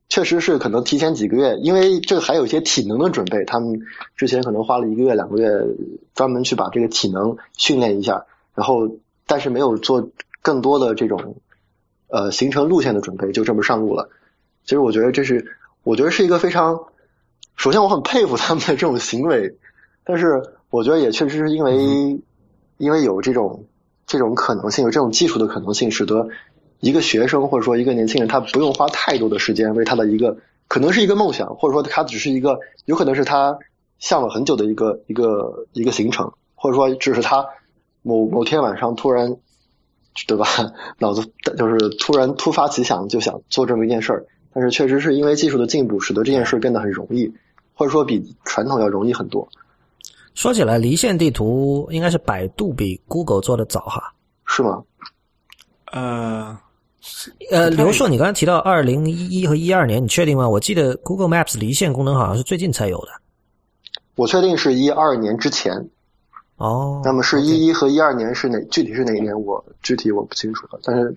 [0.09, 3.81] 确实是可能提前几个月，因为这个还有一些体能的准备，他们
[4.15, 5.49] 之前可能花了一个月两个月
[6.13, 10.09] 专门去把这个体能训练一下，然后但是没有做
[10.41, 11.35] 更多的这种。
[12.07, 14.09] 呃，行程路线的准备就这么上路了。
[14.63, 16.85] 其实我觉得这是，我觉得是一个非常，
[17.57, 19.57] 首先我很佩服他们的这种行为，
[20.05, 22.21] 但是我觉得也确实是因为，
[22.77, 23.65] 因为有这种
[24.05, 26.29] 这种可能性，有这种技术的可能性，使得
[26.85, 33.57] 一个学生或者说一个年轻人，他不用花太多的时间为他的一个可能是一个梦想，或者说他只是一个有可能是他
[33.97, 37.45] 向了很久的一个一个一个行程，或者说只是他
[38.03, 39.35] 某某天晚上突然。
[40.27, 40.47] 对吧？
[40.97, 44.25] 脑子就是突然突发奇想，就想做这么一件事儿。
[44.53, 47.29] 但是确实是因为技术的进步，使得这件事变得很容易，
[47.73, 49.45] 或者说比传统要容易很多。
[50.33, 54.13] 说起来，离线地图应该是百度比 Google 做的早哈？
[54.45, 54.81] 是吗？
[55.91, 56.57] 呃，
[57.51, 60.47] 呃，刘硕，你刚才提到二零一一和一二年，你确定吗？
[60.47, 63.07] 我记得 Google Maps 离线功能好像是最近才有的。
[64.15, 65.89] 我确定是一二年之前。
[66.57, 68.57] 哦，那么是一一和一二年是哪？
[68.71, 69.37] 具体是哪一年？
[69.43, 70.79] 我具体我不清楚了。
[70.83, 71.13] 但是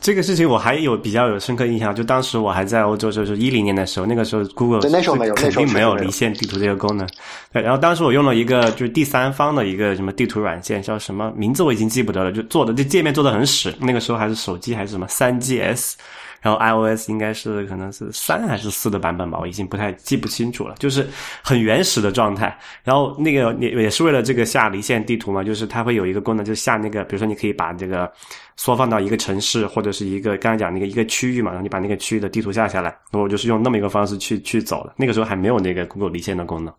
[0.00, 7.06] 这个事情我还有比较有深刻印象，就当时我还在欧洲，就是一零年的时候，那个时候 Google 对那时候没有，肯定没有离线地图这个功能。
[7.52, 13.74] 对，然后当时我用了一个就是第三方的一个什么地图软件，叫什么名字我已经记不得了，就做的这界面做的很屎。
[13.80, 15.94] 那个时候还是手机还是什么三 GS。
[16.40, 21.06] 然后 iOS 应该是可能是三还是四的版本吧，我已经不太记不清楚了，就是
[21.42, 22.56] 很原始的状态。
[22.84, 28.10] 然后那个也也是为了这个下离线地图嘛，就是它会有一个功能，就是下那个，比如说你可以把这个
[28.56, 34.94] 缩放到一个城市或者是一个刚才讲那个一个区域嘛，然后你把那个区域的地图下下来，我就是用那么一个方式去去走的。
[34.96, 36.72] 那个时候还没有那个 Google 离线的功能。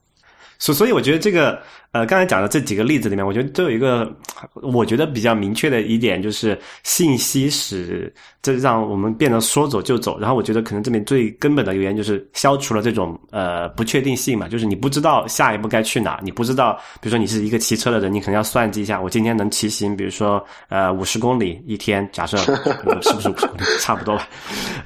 [0.62, 1.58] 所所以，我觉得这个
[1.92, 4.12] 呃，刚才讲的这几个例子里面，我觉得都有一个
[4.54, 10.20] 我觉得比较明确的一点，就是信息使这让我们变得说走就走。
[10.20, 22.38] 然后，我觉得可能这边最根本的原因就是消除了这种呃不确定性嘛，就是你不知道下一步该去哪，你不知道，比如说你是一个骑车的人，你可能要算计一下，我今天能骑行，比如说呃五十公里一天，假设
[23.04, 24.28] 是不是五十公里差不多吧？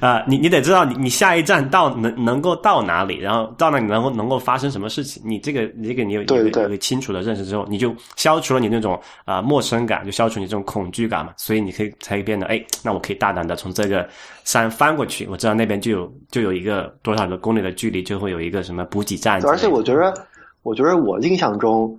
[0.00, 5.94] 啊，你你得知道你你下一站到能能够到哪里，然后到那里能够能够发生什么事情，你这个你。
[5.94, 11.32] 这个你有一个一个清楚的认识之后，你就消除了你那种啊陌生感，就消除你这种恐惧感嘛。
[11.36, 14.08] 所以你可以才变得哎，那我可以大胆的从这个
[14.44, 19.44] 山翻过去，我知道那边就有就有一个多少个公里的距离，就会有一个什么补给站。
[19.44, 20.14] 而且我觉得，
[20.62, 21.98] 我觉得我印象中，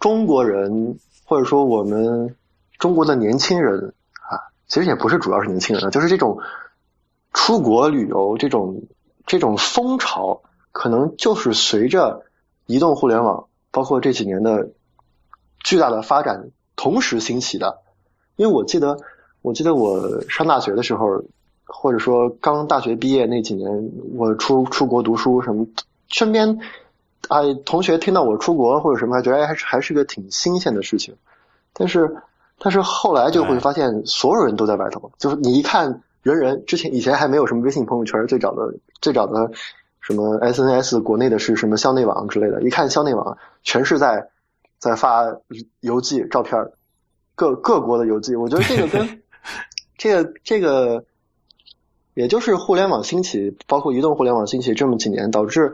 [0.00, 2.34] 中国人或者说我们
[2.78, 3.94] 中国的年轻人
[4.28, 6.38] 啊，其实也不是主要是年轻人，就是这种
[7.32, 8.82] 出国旅游这种
[9.26, 10.42] 这种风潮，
[10.72, 12.24] 可能就是随着。
[12.66, 13.44] 移动互联网
[13.74, 14.70] 包括这几年的
[15.58, 17.80] 巨大的发展同时兴起的，
[18.36, 18.98] 因为我记得，
[19.42, 21.24] 我记得我上大学的时候，
[21.64, 25.66] 或者说刚大学毕业那几年，我出出国读书什么，
[26.08, 26.60] 身边
[27.28, 31.16] 啊，同学听到我出国或者什么，还觉得哎，还是还是个挺新鲜的事情。
[31.72, 32.16] 但是，
[32.58, 39.50] 但是后来就会发现，所有人都在外头，就是你一看，人人之前以前还没有什么微信朋友圈，最早的最早的
[40.06, 44.28] 什么 SNS，国内的是什么校内网之类的，一看校内网全是在
[44.78, 45.34] 在发
[45.80, 46.62] 游记照片，
[47.34, 48.36] 各各国的游记。
[48.36, 49.22] 我觉得这个跟
[49.96, 51.06] 这个这个，
[52.12, 55.72] 也就是互联网兴起，包括移动互联网兴起这么几年，导致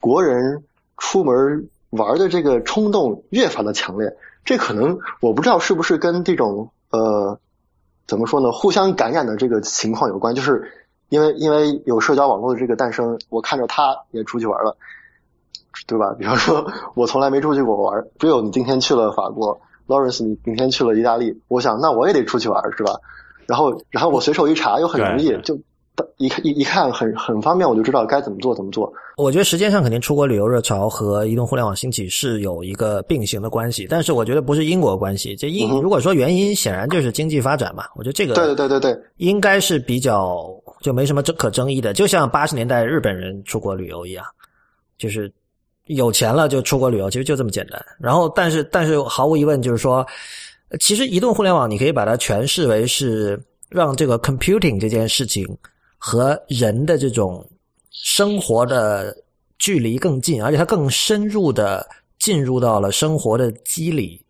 [0.00, 0.64] 国人
[0.96, 4.16] 出门玩的这个冲动越发的强烈。
[4.46, 7.38] 这可能我不知道是不是跟这种呃
[8.06, 10.72] 怎么说呢，互相感染的这个情况有关，就是
[11.08, 14.76] 因为因为有社交网络的这个诞生，我看着他也出去玩了，
[15.86, 16.14] 对吧？
[16.18, 22.92] 比方说，我从来没出去过玩，只有你今天去了法国，Lawrence 你明天去了意大利，我想那我也得出去玩，是吧？
[23.46, 25.58] 然后然后我随手一查又很容易就。
[26.18, 28.92] 一看一一看很很方便，我就知道该怎么做怎么做。
[29.16, 35.34] 我觉得时间上肯定出国旅游热潮和移动互联网兴起是有一个并行的关系，但是我觉得不是因果关系。
[35.34, 37.84] 这因如果说原因，显然就是经济发展嘛。
[37.94, 40.50] 我觉得这个对对对对对，应该是比较
[40.86, 41.92] 就没什么争可争议的。
[41.92, 44.24] 就像八十年代日本人出国旅游一样，
[44.96, 45.32] 就是
[45.86, 47.84] 有钱了就出国旅游，其实就这么简单。
[47.98, 50.06] 然后，但是但是毫无疑问就是说，
[50.78, 53.36] 其实移动互联网你可以把它诠释为是
[53.68, 55.44] 让这个 computing 这件事情。
[55.98, 57.44] 和人的这种
[57.90, 59.16] 生活的
[59.58, 61.84] 距离更近，而且它更深入的
[62.18, 64.22] 进入到了生活的机理，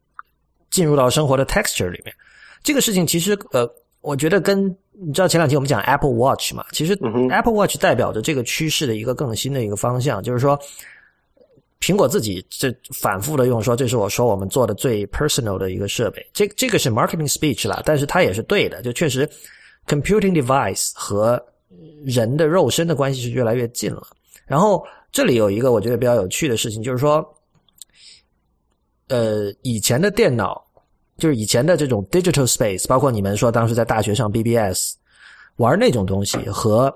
[0.71, 2.14] 进入到生活的 texture 里面。
[2.62, 3.69] 这个事情其实呃，
[4.07, 6.97] 我觉得跟你知道前两天我们讲 Apple Watch 嘛，其实
[7.29, 10.57] Apple Watch 代表着这个趋势的一个更新的一个方向，就是说
[11.81, 16.25] 苹果自己这反复的用说，这是我说我们做的最 personal 的一个设备。
[16.33, 19.29] 这这个是 marketing speech 了，但是它也是对的，就确实
[19.88, 21.45] computing device 和
[22.05, 24.07] 人的肉身的关系是越来越近了。
[24.47, 27.27] 然后这里有一个我觉得比较有趣的事情，就是说，
[29.09, 30.64] 呃，以前的电脑，
[31.19, 34.95] 就是以前的这种 digital space，包括你们说当时在大学上 BBS
[35.57, 36.95] 玩那种东西，和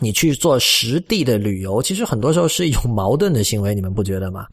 [0.00, 4.46] 你去做实地的旅游，其实很多时候是一种矛盾的行为，你们不觉得吗？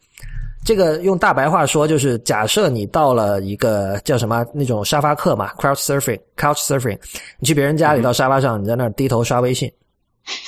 [0.64, 6.96] 这个用大白话说，就是假设你到了一个叫什么那种沙发客嘛，couch surfing，couch surfing，
[7.40, 9.68] 你去别人家里到沙发上，你在那儿低头刷微信，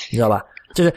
[0.09, 0.41] 你知道吧？
[0.73, 0.93] 就是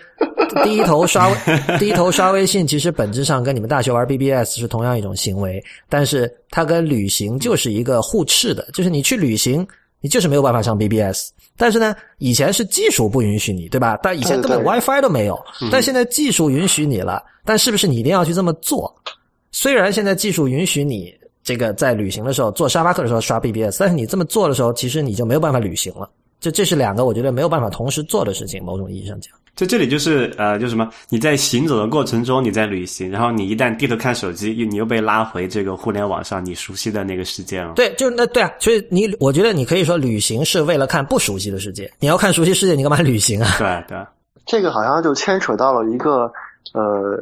[0.64, 1.28] 低头刷
[1.78, 9.66] 低头刷微信，其实本质上跟你们大学玩 BBS 是同样一种行为，但是它跟旅行就是一个互斥的，就是你去旅行，
[10.00, 13.98] 你就是没有办法上 BBS，但是呢，以前是技术不允许你，对吧？
[14.02, 15.38] 但以前根本 WiFi 都没有，
[15.70, 17.22] 但现在技术允许你了。
[17.44, 18.94] 但是不是你一定要去这么做？
[19.52, 26.08] 虽然现在技术允许你这个在旅行的时候坐沙发客的时候刷 BBS，但是你这么做的时候，其实你就没有办法旅行了。
[26.40, 28.62] 这这是两个我觉得没有办法同时做的事情。
[28.62, 30.88] 某种意义上讲，在这里就是呃，就什么？
[31.08, 37.72] 你在行走的过程中你在旅行，然后你一旦低头看手机，你又被拉回这个互联网上你熟悉的那个世界了。
[37.74, 38.48] 对，就那对啊。
[38.60, 41.92] 所以你我觉得你可以说旅行是为了看不熟悉的世界。
[41.98, 43.48] 你要看熟悉世界，你干嘛旅行啊？
[43.58, 43.98] 对对。
[44.46, 46.32] 这个好像就牵扯到了一个。
[46.74, 47.18] 呃，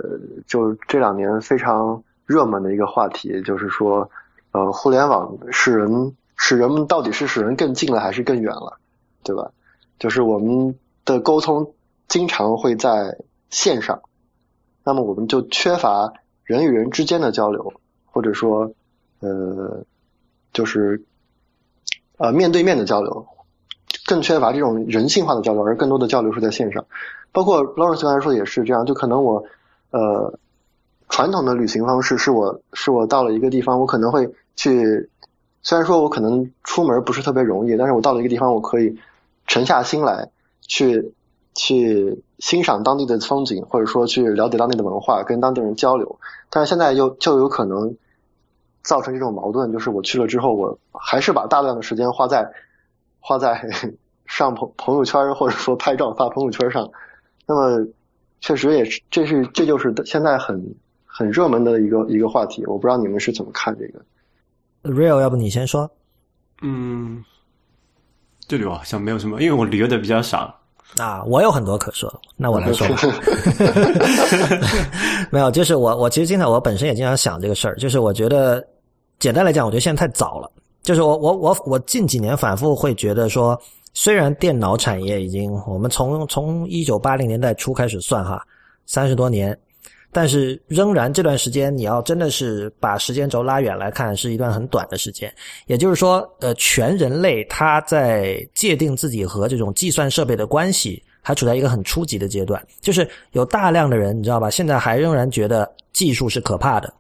[0.49, 4.11] 就这两年非常热门的一个话题，就是说，
[4.51, 8.77] 呃，互联网使人使人们到底是使人更近了还是更远了，
[9.23, 9.49] 对吧？
[10.01, 11.65] 就是我们的沟通
[12.09, 13.19] 经常会在
[13.51, 14.03] 线上，
[14.85, 16.13] 那么我们就缺乏
[16.45, 17.73] 人与人之间的交流，
[18.05, 18.73] 或者说，
[19.21, 19.85] 呃，
[20.53, 21.05] 就是
[22.17, 23.27] 呃面对面的交流，
[24.07, 26.87] 更缺乏这种人性化的交流，而更多的交流是在线上。
[27.33, 29.45] 包括 Lawrence 刚才说也是这样，就可能我，
[29.91, 30.39] 呃，
[31.09, 35.11] 传统的旅行方式是我是我到了一个地方，我可能会去，
[35.63, 38.99] 虽然说我可能出门不是特别容易，但是我到了一个地方，我可以
[39.47, 40.31] 沉下心来
[40.63, 41.13] 去
[41.57, 46.21] 去欣赏当地的风景，或者说去了解当地的文化，跟当地人交流。
[46.51, 47.97] 但是现在又就有可能
[48.83, 52.53] 造成这种矛盾，就是我去了之后，我还是把大量的时间花在
[53.19, 53.69] 花在
[54.27, 56.89] 上朋朋友圈或者说拍照发朋友圈上。
[57.47, 57.89] 那么，
[58.41, 60.75] 确实也是，这是这就是现在很
[61.07, 62.65] 很热门的一个一个话题。
[62.67, 64.05] 我不知道你们是怎么看这个。
[64.83, 65.91] Real，要不你先说？
[66.61, 67.25] 嗯，
[68.47, 70.55] 这里我好像没有什么，因为我旅游的比较少。
[70.99, 72.97] 啊，我有很多可说，那我来说吧。
[75.31, 78.65] 没有，就是我我其实经常我本身也经常想这个事儿，就是我觉得
[79.19, 80.51] 简单来讲，我觉得现在太早了。
[80.83, 83.61] 就是我我我我近几年反复会觉得说。
[83.99, 88.45] 虽然电脑产业已经，我们从从一九八零年代初开始算哈，
[88.85, 89.59] 三十多年，
[90.17, 95.31] 但是仍然这段时间，你要真的是把时间轴拉远来看，是一段很短的时间。
[95.67, 104.49] 也就是说，呃，全人类他在界定自己和这种计算设备的关系，还处在一个很初级的阶段，就是有大量的人，你知道吧？
[104.49, 106.91] 现在还仍然觉得技术是可怕的，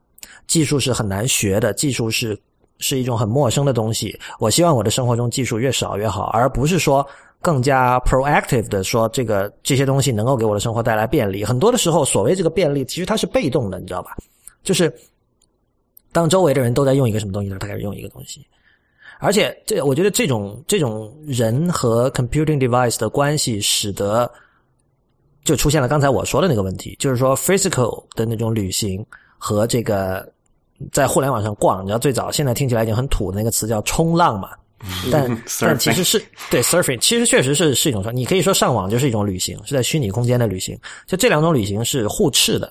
[0.47, 2.39] 技术是很难学的，技术是
[2.81, 4.15] 是一种很陌生的东西。
[4.39, 7.09] 我希望我的生活中技术越少越好，而不是说
[7.47, 11.45] 更加 proactive 的说这个这些东西能够给我的生活带来便利。
[11.45, 14.17] 很多的时候，所谓这个便利，其实它是被动的，你知道吧？
[14.65, 14.93] 就是
[16.11, 18.45] 当周围的人都在用一个什么东西，他开始用一个东西。
[19.21, 24.29] 而且，这我觉得这种这种人和 computing device 的关系，使得
[25.45, 29.07] 就出现了刚才我说的那个问题，就是说 physical 的那种旅行
[29.39, 30.29] 和这个
[30.91, 34.51] 在互联网上逛，你知道最早现在听起来已经很土的那个词叫冲浪嘛，
[35.11, 42.71] 但 但其实是对 surfing，其实确实是是一种说，你可以说上网就是一种旅行，是在虚拟空间的旅行，就这两种旅行是互斥的。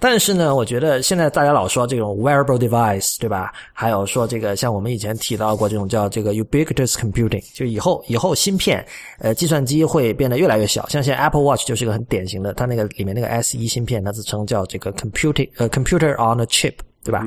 [0.00, 3.52] 但是呢，我觉得现在大家老说这种 wearable device，对吧？
[3.72, 8.84] 还有说这个像我们以前提到过这种叫这个 ubiquitous computing，就以后以后芯片，
[9.20, 10.86] 呃，计算机会变得越来越小。
[10.88, 16.74] 像现在 Apple Watch 就是一个很典型的，它那个里面那个 S 一芯片，它自称叫这个 computing，呃，computer on a chip，
[17.04, 17.24] 对吧？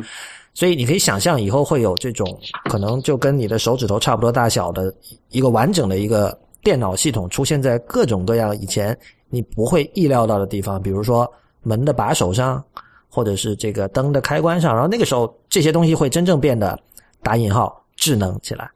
[0.53, 2.27] 所以你可以想象以后会有这种
[2.65, 4.93] 可能就跟你的手指头差不多大小的
[5.29, 8.97] 一个完整的一个电脑系统出现在各种各样以前
[9.29, 11.31] 你不会意料到的地方，比如说。
[11.63, 12.63] 门的把手上，
[13.09, 16.79] 或者是这个灯的开关上，然后那个时候这些东西会真正变得
[17.21, 18.71] 打引号智能起来。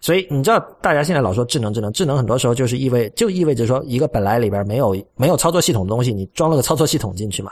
[0.00, 7.50] 所以你知道，大家现在老说智能智能智能，很多时候就是意味就意味着说，一个本来里边没有没有操作系统的东西，你装了个操作系统进去嘛，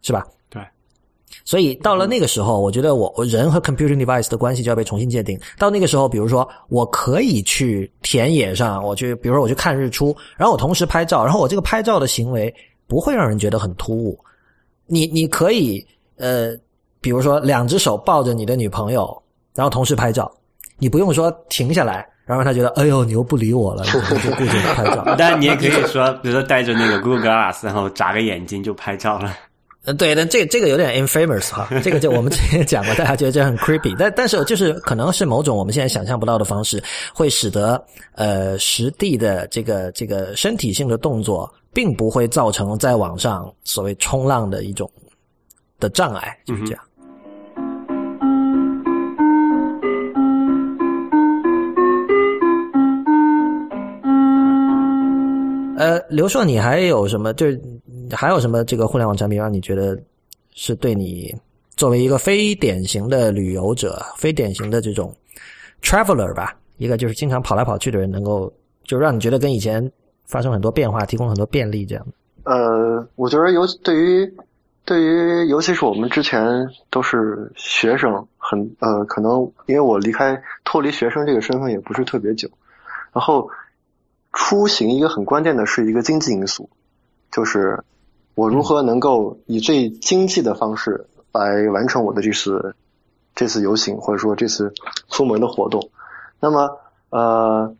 [0.00, 0.24] 是吧？
[1.44, 1.46] 对。
[1.46, 5.38] 所以到了那个时候，我觉得我我人和 computing device 的关系就要被重新界定。
[5.58, 12.54] 到那个时候，比如说我可以去田野上，我去，比如说我去看日出，然后我同时拍照，然后我这个拍照的行为。
[12.90, 14.18] 不会让人觉得很突兀，
[14.88, 15.86] 你你可以
[16.16, 16.58] 呃，
[17.00, 19.22] 比如说两只手抱着你的女朋友，
[19.54, 20.28] 然后同时拍照，
[20.76, 25.04] 你不用说停下来，然后他觉得哎呦你又不理我了， 就顾着拍照。
[25.16, 29.32] 但你也可以说， 比如说戴着那个 Google Glass，然后眨个眼睛就拍照了。
[29.90, 36.80] 呃，对，但这这个有点 infamous 哈，这个就我们之前讲过，大家觉得这很 creepy，但但是就是可能是某种我们现在想象不到的方式，
[37.12, 37.82] 会使得
[38.14, 41.52] 呃实地的这个这个身体性的动作。
[41.72, 44.90] 并不会造成在网上所谓冲浪的一种
[45.78, 46.82] 的障碍，就是这样。
[55.78, 57.32] 呃，刘硕，你还有什么？
[57.34, 57.62] 就是
[58.12, 59.98] 还有什么这个互联网产品让你觉得
[60.54, 61.34] 是对你
[61.76, 65.14] 作为一个非典型的旅游者、非典型的这种
[65.82, 68.52] traveler 吧，一个就是经常跑来跑去的人，能够
[68.84, 69.90] 就让你觉得跟以前。
[70.26, 72.06] 发生很多变化，提供很多便利，这样。
[72.44, 74.32] 呃，我觉得尤对于
[74.84, 82.48] 对于尤其是我们之前都是学生，很呃，可能因为我离开脱离学生这个身份也不是特别久，
[83.12, 83.50] 然后
[84.32, 86.70] 出行一个很关键的是一个经济因素，
[87.32, 87.82] 就是
[88.34, 92.74] 我如何能够以最经济的方式来完成我的这次
[93.34, 94.72] 这次游行，或者说这次
[95.08, 95.90] 出门的活动。
[96.40, 96.78] 那么
[97.10, 97.74] 呃，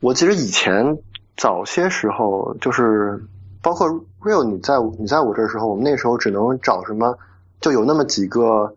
[0.00, 0.98] 我其实以前。
[1.38, 3.22] 早些时候就是，
[3.60, 3.86] 包括
[4.22, 7.18] real 你在你在我这时候，我们那时候只能找什么，
[7.60, 8.74] 就有那么几个，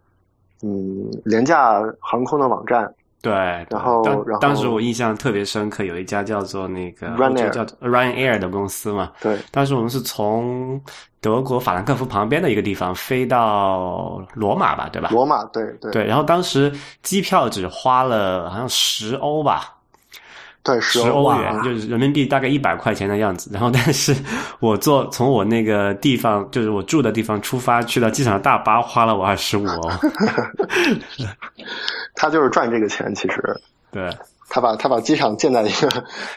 [0.61, 2.93] 嗯，廉价航空的网站。
[3.21, 3.33] 对，
[3.69, 9.11] 然后然后当时我印象特别深刻，有一家叫做那个 Ryanair 叫 Ryanair 的公司嘛。
[9.21, 10.81] 对，当时我们是从
[11.19, 15.09] 德国法兰克福旁边的一个地方飞到罗马吧，对吧？
[15.11, 15.91] 罗马，对对。
[15.91, 19.75] 对，然后当时机票只花了好像十欧吧。
[20.69, 23.49] 对，十欧元就是人民币大概一百块钱的样子。
[23.53, 24.15] 然后，但是
[24.59, 29.89] 我坐从我那个地方，就是我住的地方出发去到机场的大巴，花了我二十五欧。
[32.15, 33.41] 他就是赚这个钱，其实。
[33.91, 34.09] 对。
[34.51, 35.87] 他把他把机场建在一个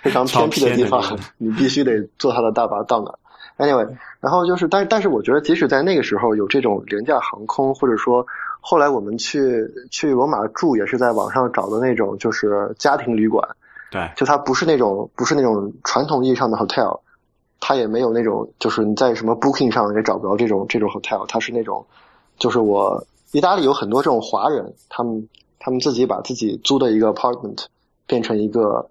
[0.03, 1.03] 非常偏僻的地方，
[1.39, 3.11] 你必须得坐他的大巴到哪。
[3.57, 3.89] Anyway，
[4.21, 8.27] 然后就是，但但是我觉得，即使在那个时候有这种廉价航空，或者说
[8.61, 13.49] 后来我们去去罗马住，也是在网上找的那种，就是家庭旅馆。
[13.93, 17.01] 对，就它不是那种不是那种传统意义上的 hotel，
[17.61, 21.85] 它也没有那种就是你在什么 booking 上也找不着这种这种 hotel，它是那种，
[22.39, 25.29] 就是我意大利有很多这种华人，他们
[25.59, 27.67] 他们自己把自己租的一个 apartment
[28.07, 28.89] 变成一个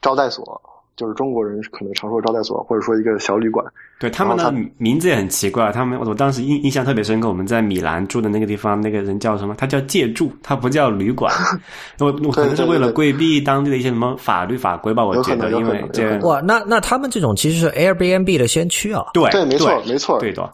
[0.00, 0.60] 招待所。
[0.96, 3.64] 就是中国人可能常说招待所，或者说一个小旅馆。
[3.98, 5.70] 对他们的名字也很奇怪。
[5.70, 7.28] 他们我当时印印象特别深刻。
[7.28, 9.54] 我们在米兰住的那个地方，那个人叫什么？
[9.56, 11.32] 他叫借住，他不叫旅馆。
[12.00, 15.04] 我我可能是为了规避当地的一些什么法律法规吧？
[15.04, 19.04] 我觉得，因为这哇，那那他们这种其实是 Airbnb 的先驱啊。
[19.14, 20.50] 对对，没错没错，对的。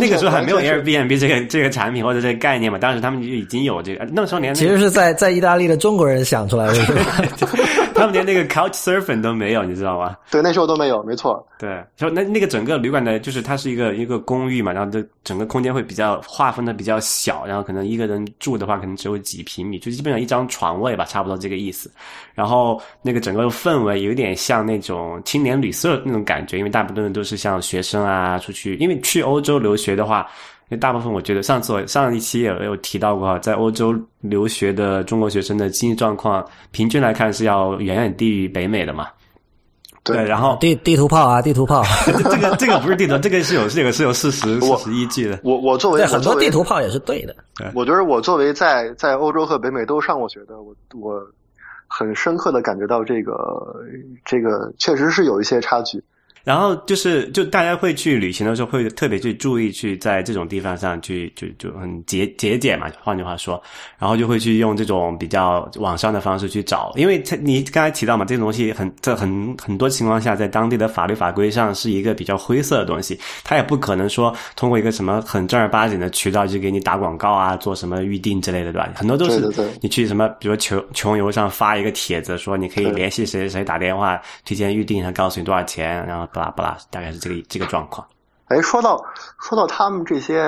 [0.00, 2.78] 那个时候还没有 Airbnb 这个这个产品或者这个概念嘛？
[2.78, 4.04] 当时他们就已经有这个。
[4.12, 6.74] 那时候年其实是在在意大利的中国人想出来的。
[7.98, 10.16] 他们连那个 Couch Surfing 都没有，你知道吗？
[10.30, 11.46] 对，那时候都没有，没错。
[11.58, 21.90] 对，就那那个整个旅馆的，就是它是一个一个公寓嘛，然后这整个空间会比较划分的比较小，然后可能一个人住的话，可能只有几平米，就基本上一张床位吧，差不多这个意思。
[22.34, 30.26] 然后那个整个氛围有点像那种青年旅社那种感觉，因为大部分人都是像学生啊出去，因为去欧洲留学的话。
[30.70, 39.08] 因为大部分我觉得，上次我上一期也有提到过，在欧洲留学的中国学生的经济状况，平均来看是要远远低于北美的嘛。
[40.04, 45.38] 对，然后地地图炮啊，地图炮， 这个这个不是地图，这个是有这个是有事实事实依据的。
[45.42, 47.34] 我我作为很多地图炮也是对的。
[47.74, 51.20] 我觉得我作为在在欧洲和北美都上过学的，我我
[51.86, 53.34] 很深刻的感觉到这个
[54.24, 56.02] 这个确实是有一些差距。
[56.48, 62.90] 然后就是，就大家会去旅行的时候，会特别去注意去在这种地方上去，就就很节节俭嘛。
[63.02, 63.62] 换句话说，
[63.98, 78.88] 然后就会去用这种比较网上的方式去找，因为你刚才提到嘛，这种东西很在很很多情况下，在当地的法律法规上是一个比较灰色的东西，他也不可能说通过一个什么很正儿八经的渠道就给你打广告啊，做什么预定之类的，对吧？
[78.96, 79.46] 很多都是
[79.82, 86.26] 你去什么，比如穷穷游上发一个帖子，说你可以联系谁谁谁打电话提前预定，他告诉你多少钱，然后。
[86.38, 88.06] 巴拉巴拉，大概是这个这个状况。
[88.46, 89.04] 哎，说到
[89.40, 90.40] 说到他们这些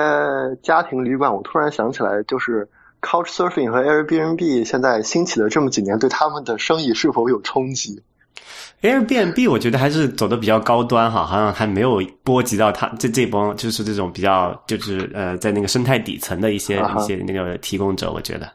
[0.63, 2.67] 家庭旅馆，我突然想起来，就是
[3.01, 8.01] Couch Surfing 和 Airbnb 现在兴起了这么几年，对他们的生意是否有冲击
[8.81, 18.51] ？Airbnb 我觉得还是走的比较高端哈，好像还没有波及到他这这帮就是这种比较就是呃在那个生态底层的一些一些那个提供者，我觉得。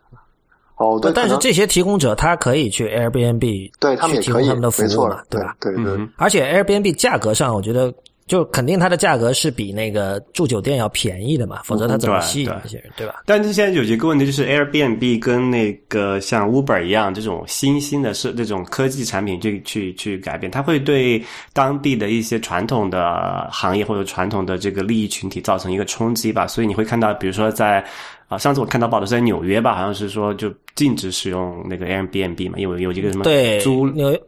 [0.77, 5.57] 哦，对，但是这些提供者他可以去 Airbnb，对他们也提供他们的服务了，对吧？
[5.59, 6.09] 对对。
[6.17, 7.91] 而且 Airbnb 价格上，我觉得
[8.27, 13.23] 就肯定它的价格是比那个住酒店要便宜的嘛，否则它怎么吸引这些人，对吧？
[13.25, 21.25] 但是现在有一个问题，就是 Airbnb 跟那个像 Uber 一样，这种新兴的是这种科技产品去去去改变，它会对
[21.55, 26.47] 当地的一些传统的行业或者传统的这个利益群体造成一个冲击吧。
[26.47, 27.83] 所以你会看到，比如说在。
[28.29, 33.25] 啊，上次我看到报道是在纽约吧，好像是说就禁止使用那个 Airbnb 嘛，因为有一个什么
[33.61, 34.21] 租纽约。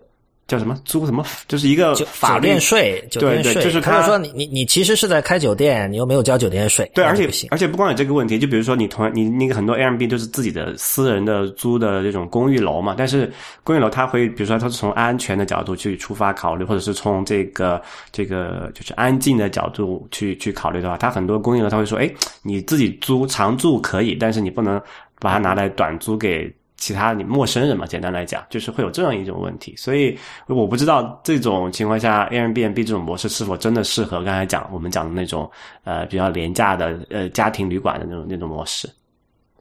[0.49, 1.23] 叫什么租什么？
[1.47, 3.63] 就是一个法律税，酒店税。
[3.63, 6.91] 就是他说你你你其实是在开酒店，你又没有交酒店税。
[6.95, 13.31] 对，而且而且不光有这个问题，就比如说你同你那个很多 Airbnb 都是自己的私人的租的这种公寓楼嘛，但是
[13.63, 22.11] 公寓楼它会比如说它是从安全的角度去出发考虑，或者是从这个这个就是安静的角度去去考虑的话，它很多公寓楼它会说，哎，
[22.43, 24.81] 你自己租长住可以，但是你不能
[25.21, 26.51] 把它拿来短租给。
[26.79, 30.17] 其他你陌生人嘛，简单来讲，就是会有这样一种问题，所以
[30.47, 35.51] 我不知道这种情况下，Airbnb 这种模式是否真的适合刚才讲我们讲的那种
[35.85, 38.89] 呃比较廉价的呃家庭旅馆的那种那种模式。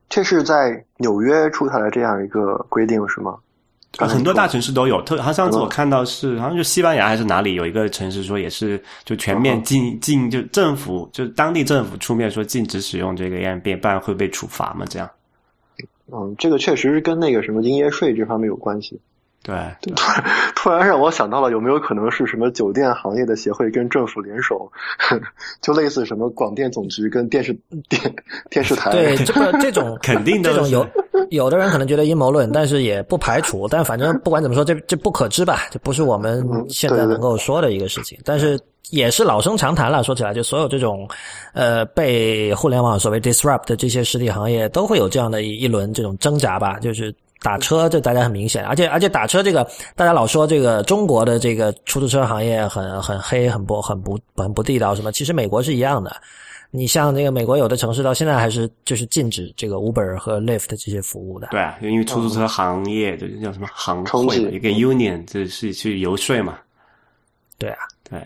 [0.07, 3.35] 这是在纽约出台了这样一个规定是吗？
[3.99, 15.09] 很多大城市都有，特好像上次我看到是好像就西班牙还是哪里有一个城市说也是就全面禁禁就政府就当地政府出面说禁止使用这个 Airbnb，不然会被处罚嘛这样。
[16.11, 18.99] 嗯，这个确实是跟那个什么营业税这方面有关系。
[19.43, 19.55] 对，
[19.95, 20.23] 突然
[20.55, 24.69] 突然让我想到了，有没有可能是什么酒店行业的协会跟政府联手，
[25.61, 28.13] 就类似什么广电总局跟电视电
[28.49, 28.91] 电视台？
[28.91, 30.85] 对，这个这种肯定的，这种 有
[31.29, 33.67] 有的人可能觉得阴谋论，但是也不排除。
[33.69, 35.61] 但反正不管怎么说，这这不可知吧？
[35.71, 38.17] 这不是我们现在能够说的一个事情。
[38.25, 38.59] 但是。
[38.91, 40.03] 也是老生常谈了。
[40.03, 41.07] 说起来，就所有这种，
[41.53, 46.79] 呃，被互联网所谓 disrupt 的这些实体行业，都会有这样的一一轮这种挣扎吧。
[46.79, 55.11] 就是打车，这大家很明显，而且而且打车这个，大家老说这个中国的这个出租车行业很很黑，很不很不很不地道什么。
[55.11, 56.15] 其实美国是一样的。
[56.69, 61.47] 你像那个美国有的城市到现在还是就是禁止这个 Uber 和 Lyft 这些服务的。
[61.51, 66.59] 对啊，因为出租车行业这叫什么行会一个 union，这是去游说嘛。
[67.57, 67.77] 对啊，
[68.09, 68.19] 对。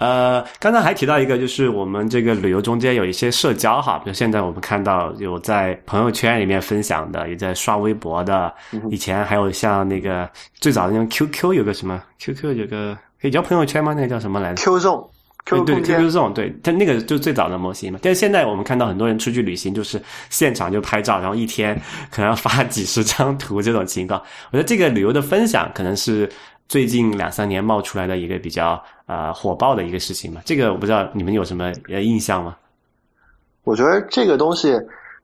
[0.00, 8.50] 呃，刚才还提到一个，就是我们这个旅游中间有一些社交哈，比如现在我们看到有在朋友圈里面分享的，也在刷微博的，
[8.90, 13.92] 以前还有像那个最早的那种 QQ 有个什么 QQ 有个可以叫朋友圈吗？
[13.92, 15.06] 那个叫什么来着？Q Zone，
[15.44, 17.98] 对 QQ Zone，对，它那个就最早的模型嘛。
[18.02, 21.78] 但是现在我们看到很多人出去旅行，就是现场就拍照，然后一天
[22.10, 24.18] 可能要发几十张图这种情况。
[24.50, 26.26] 我觉得这个旅游的分享可能是。
[26.70, 32.56] 最近两三年冒出来的一个比较呃火爆的一个事情嘛，这个我不知道你们有什么呃印象吗？
[33.64, 34.80] 我觉得这个东西，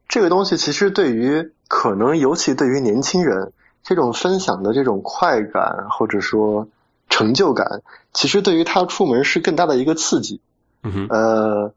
[0.09, 3.53] 这个东西其实对于可能尤其对于年轻人，
[3.85, 6.67] 这种分享的这种快感或者说
[7.09, 7.81] 成就感，
[8.13, 10.41] 其实对于他出门是更大的一个刺激。
[10.83, 11.07] 嗯哼。
[11.11, 11.73] 呃，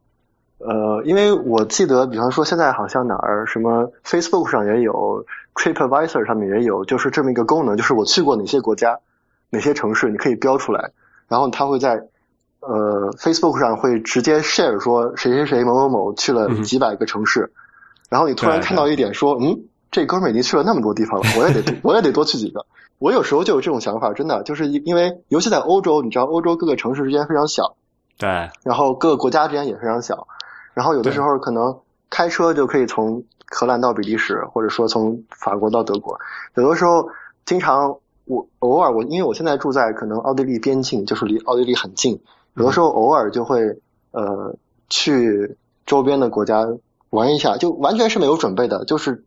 [0.58, 9.00] 呃，因为我记得，比方说现在好像哪儿什么 Facebook 上也有，TripAdvisor 上面也有，就是这么一个功能，就是我去过哪些国家、
[9.50, 10.92] 哪些城市，你可以标出来，
[11.28, 12.08] 然后它会在
[12.60, 17.52] 呃 Facebook 上会直接 share 说谁谁谁某某某去了几百个城市，
[18.10, 22.66] 然后你突然看到一点说，嗯，这哥们儿已经去了那么多地方了，我也得我也得多去几个。
[23.00, 27.76] 我有时候就有这种想法，真的就是因为尤其在欧洲，你知道欧洲各个城市之间非常小，
[28.18, 30.28] 对，然后各个国家之间也非常小。
[30.74, 31.80] 然后有的时候可能
[32.10, 36.20] 开车就可以从荷兰到比利时，或者说从法国到德国。
[36.56, 37.10] 有的时候
[37.46, 37.98] 经常
[38.30, 42.22] 我偶尔我因为我现在住在可能奥地利边境，就是离奥地利很近。
[42.54, 43.80] 有的时候偶尔就会
[44.12, 44.56] 呃
[44.88, 45.58] 去
[45.88, 46.68] 周边的国家
[47.10, 49.24] 玩一下，就完全是没有准备的，就是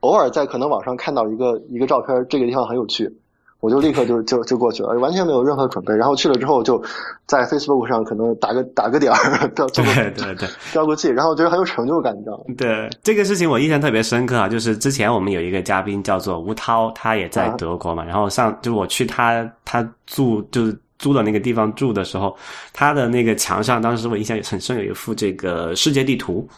[0.00, 3.18] 偶尔在可能网上看到一个一个照片，这个地方很有趣。
[3.66, 5.92] 我就立刻就就就过去了，完全没有任何准备。
[5.92, 6.80] 然后去了之后，就
[7.26, 9.66] 在 Facebook 上可能打个打个点儿，对
[10.12, 12.44] 对对，标个记，然后觉得很有成就感，你知道吗？
[12.56, 18.04] 对这个事情我印象特别深刻啊，就是之前我们有一个嘉宾叫做吴涛，他也在德国嘛。
[18.04, 22.36] 然后上就我去他他住就是租的那个地方住的时候，
[22.72, 26.48] 他的那个墙上当时我印象很深，有一幅这个世界地图。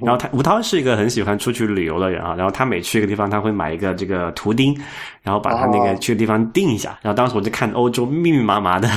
[0.00, 4.74] 然后他吴涛是一个很喜欢出去旅游的人啊，然后他每去一个地方，他会买一个这个图钉，
[5.22, 6.98] 然后把他那个去的地方钉一下。
[7.02, 8.88] 然后当时我就看欧洲密密麻麻的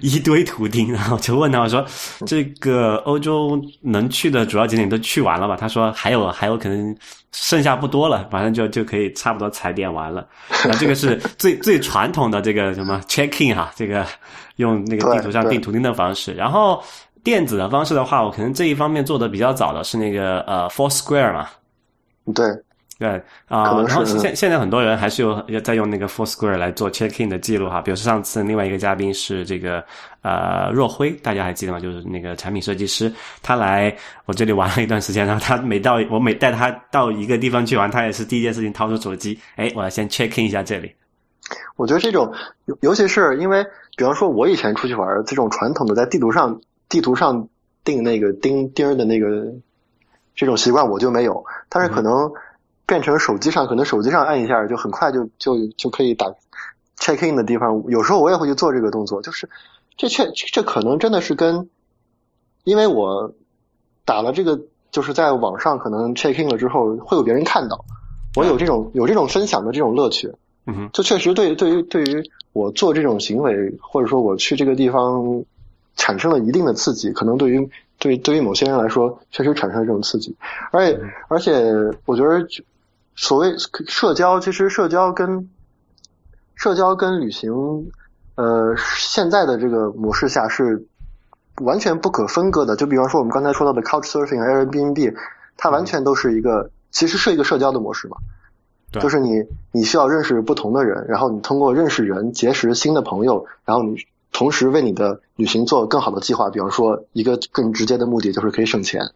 [0.00, 1.84] 一堆图钉，然后就问他我说
[2.26, 6.96] ：“这个欧洲能去的主要景点都去完了吧？”他说：“还有还有可能
[7.30, 10.26] 剩下不多了，反正就就可以差不多踩点完了。
[10.66, 14.04] ”那这个是最最传统的这个什么 check in 哈，这个
[14.56, 16.82] 用那个地图上钉图钉的方式，然后。
[17.24, 21.48] 电子的方式的话，我可能这一方面做的比较早的是那个呃，Four Square 嘛。
[22.34, 22.46] 对
[22.98, 23.08] 对
[23.48, 27.80] 啊，然后现现在很多人还是有在用那个 Four Square 来做 check in 的记录哈。
[27.80, 29.84] 比如说上次另外一个嘉宾是这个
[30.22, 31.80] 呃若辉，大家还记得吗？
[31.80, 33.12] 就是那个产品设计师，
[33.42, 33.92] 他来
[34.24, 40.92] 我这里玩了一段时间，然后他每到我每带他到一个地方去玩，他也是第一件事情掏出手机，哎，我要先 check in 一下这里。
[41.74, 42.32] 我觉得这种
[42.66, 43.64] 尤尤其是因为，
[43.96, 46.60] 比方说我以前出去玩，这种传统的在地图上。
[46.92, 47.48] 地图上
[47.84, 49.54] 钉那个钉钉的那个
[50.34, 52.30] 这种习惯我就没有，但是可能
[52.86, 56.34] 变成手机上，可能手机上按一下就很快就就就可以打
[56.98, 57.82] check in 的地方。
[57.88, 59.48] 有时候我也会去做这个动作，就是
[59.96, 61.70] 这确这可能真的是跟
[62.64, 63.32] 因为我
[64.04, 67.86] 打了这个，就是在网上可能 check in 了之后会有别人看到，
[68.36, 70.30] 我有这种有这种分享的这种乐趣。
[70.66, 72.22] 嗯哼，就确实对对于对于
[72.52, 75.42] 我做这种行为，或者说我去这个地方。
[75.96, 80.34] 产生了一定的刺激，可能对于对对于某些人来说，确实产生了这种刺激。
[80.70, 81.52] 而且而且，
[82.06, 82.46] 我觉得
[83.14, 83.54] 所谓
[83.86, 85.48] 社交，其实社交跟
[86.54, 87.52] 社交跟旅行，
[88.34, 90.86] 呃，现在的这个模式下是
[91.60, 92.74] 完全不可分割的。
[92.74, 95.14] 就比方说，我们刚才说到的 Couchsurfing、Airbnb，
[95.56, 98.16] 它完全都是一个，其实是一个社交的模式嘛。
[99.00, 103.96] 就是你你需要认识不同的人，然后你通过认识人结识新的朋友，然后你。
[104.32, 109.12] 同时为你的旅行做更好的计划，比方说一个更直接的目的就是可以省钱，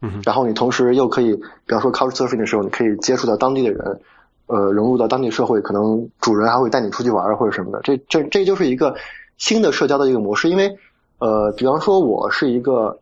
[0.00, 4.00] 嗯，然后你同时又可以，比方说 Couchsurfing 的时候，你可以接触到当地的人，
[4.46, 8.94] 呃，融入到当地社会，可能主人还会带你出去玩或者什么的，这这这就是一个
[9.36, 10.48] 新的社交的一个模式。
[10.48, 10.78] 因为
[11.18, 13.00] 呃，比方说我是一个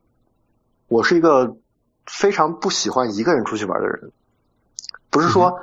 [0.88, 1.57] 我是一个
[2.07, 4.11] 非常不喜欢一个人出去玩的人，
[5.11, 5.61] 不是说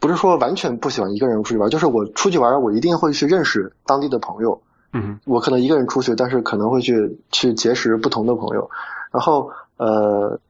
[0.00, 4.60] 不是说完全不喜欢一个人出去玩，就是我出去玩，我一定会去认识当地的朋友。
[4.92, 8.70] 嗯，我可能一个人出去，但是可能会去去结识不同的朋友。
[9.12, 10.40] 然后呃，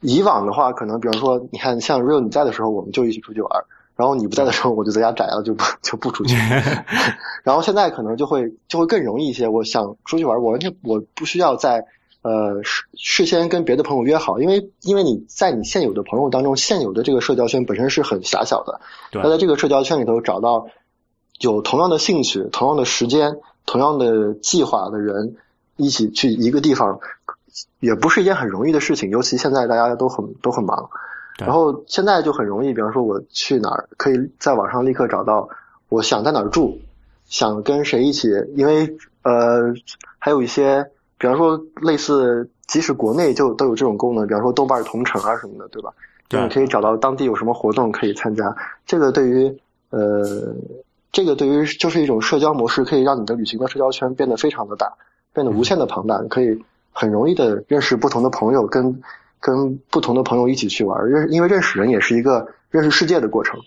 [0.00, 3.50] 以往的话，可能比方说，你看像 Real 你在的时候，我们就一起出去玩；
[3.94, 6.34] 然后你不在的时候，我就在家宅了，就不就不出去。
[7.44, 9.48] 然后现在可能就会就会更容易一些。
[9.48, 11.84] 我想出去玩，我完全我不需要在
[12.22, 18.80] 呃事事先跟别的朋友约好，因为因为你在你现有的朋友当中，现有的这个社交圈本身是很狭小的。
[19.22, 20.68] 要在这个社交圈里头找到。
[21.40, 25.36] 有同样的兴趣、同样的时间、同样的计划的人，
[25.76, 26.98] 一起去一个地方，
[27.80, 29.10] 也不是一件很容易的事情。
[29.10, 30.88] 尤其现在大家都很都很忙，
[31.38, 32.72] 然后现在就很容易。
[32.72, 35.48] 比方说，我去哪儿，可以在网上立刻找到
[35.90, 36.78] 我想在哪儿住，
[37.26, 38.28] 想跟谁一起。
[38.54, 39.74] 因为呃，
[40.18, 45.92] 还有一些，比方说类似，即使国内就都有这种功能，比方说豆瓣同城啊什么的，对吧？
[46.28, 48.56] 对，你可以找到当地有什么活动可以参加。
[48.86, 49.54] 这个对于
[49.90, 50.54] 呃。
[51.16, 54.92] 这个对于就是一种社交模式，可以让你的旅行的社交圈变得非常的大，
[55.32, 56.62] 变得无限的庞大，你可以
[56.92, 59.00] 很容易的认识不同的朋友，跟
[59.40, 63.58] 跟不同的朋友一起去玩，认因为认识人也是一个认识世界的过程。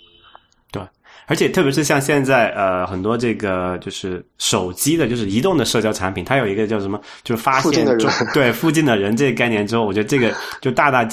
[0.71, 0.79] 对，
[1.25, 10.31] 而且特别是像现在呃很多这个就是手机的，就是移动的社交产品，它有一个叫什么，就是发现中对附近的人这个概念之后，我觉得这个
[10.61, 11.09] 就大大。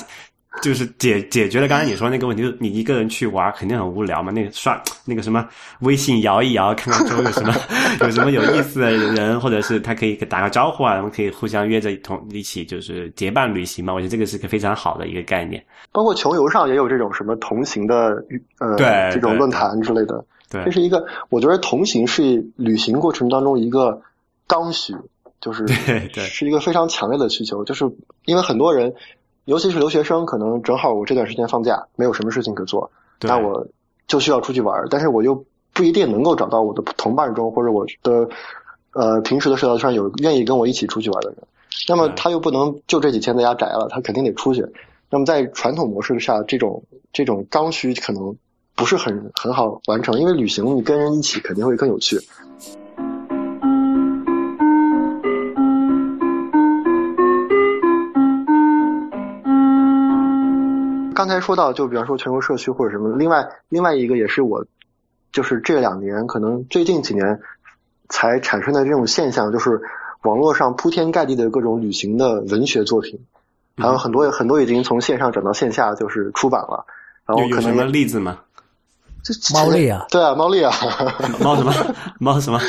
[0.62, 4.32] 就是解解决了刚才你说那个问题，就是你一个人去玩肯定很无聊嘛。
[4.32, 5.46] 那个刷那个什么
[5.80, 7.54] 微信摇一摇，看看周围有什么
[8.00, 13.92] 有什么有意思的人，或者是他可以打个招呼啊，我们可以互相约着同一起就是结伴旅行嘛。
[13.92, 15.64] 我觉得这个是个非常好的一个概念。
[15.92, 18.24] 包括穷游上也有这种什么同行的
[18.58, 20.24] 呃对这种论坛之类的。
[20.50, 24.00] 对，这是一个我觉得同行是旅行过程当中一个
[24.46, 24.94] 刚需，
[25.40, 27.84] 就是对对，是一个非常强烈的需求，就是
[28.24, 28.92] 因为很多人。
[29.46, 32.90] 尤其是留学生，可能正好我这段时间放假，没有什么事情可做，
[33.22, 33.68] 那我
[34.08, 38.28] 就需要出去玩，但是我又不一定能够找到我的同伴中或者我的
[38.92, 41.38] 呃平时的社交圈有愿意跟我一起出去玩的人，
[41.88, 44.66] 那么他又不能就这几天在家宅了，他肯定得出去。
[45.08, 46.82] 那么在传统模式下，这种
[47.12, 48.36] 这种刚需可能
[48.74, 52.18] 不是很很好完成，因为旅行你跟人一起肯定会更有趣。
[61.16, 64.64] 刚才说到，就比方说全国社区或者什么，另外另外一个也是我，
[65.32, 67.40] 就是这两年可能最近几年
[68.10, 69.80] 才产生的这种现象，就是
[70.22, 73.18] 网络上铺天盖地的各种旅行的文学作品，
[73.78, 76.84] 还有很多很多已经从线上转到线下，就是出版了。
[77.26, 78.38] 然后有什么例子吗？
[79.52, 80.70] 猫丽啊，对啊，猫丽啊，
[81.42, 81.74] 猫什么
[82.20, 82.60] 猫什么？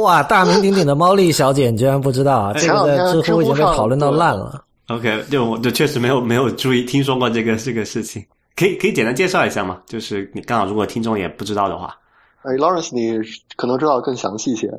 [0.00, 2.52] 哇，大名鼎鼎的猫丽小姐，你居然不知道啊？
[2.54, 4.64] 这个在知乎已经被讨论到烂了。
[4.88, 8.24] OK，就我就确实没有没有注意听说过这个这个事情，
[8.56, 9.82] 可以可以简单介绍一下吗？
[9.86, 11.94] 就是你刚好如果听众也不知道的话，
[12.40, 13.18] 哎，Lawrence，你
[13.56, 14.72] 可能知道更详细一些。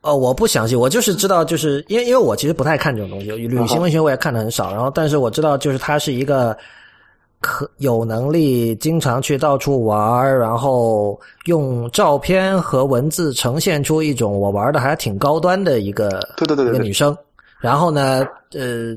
[0.00, 4.72] 哦，我不详细，我就是知道，就是因为因为我其实不太看这种东西，旅行文学我也看的很少。
[4.72, 6.56] 然后，但是我知道，就是他是一个
[7.40, 16.08] 可有能力经常去到处玩，然后用照片和文字呈现出一种我玩的还挺高端的一个
[16.38, 17.14] 对对对一个女生。
[17.60, 18.96] 然后呢，呃。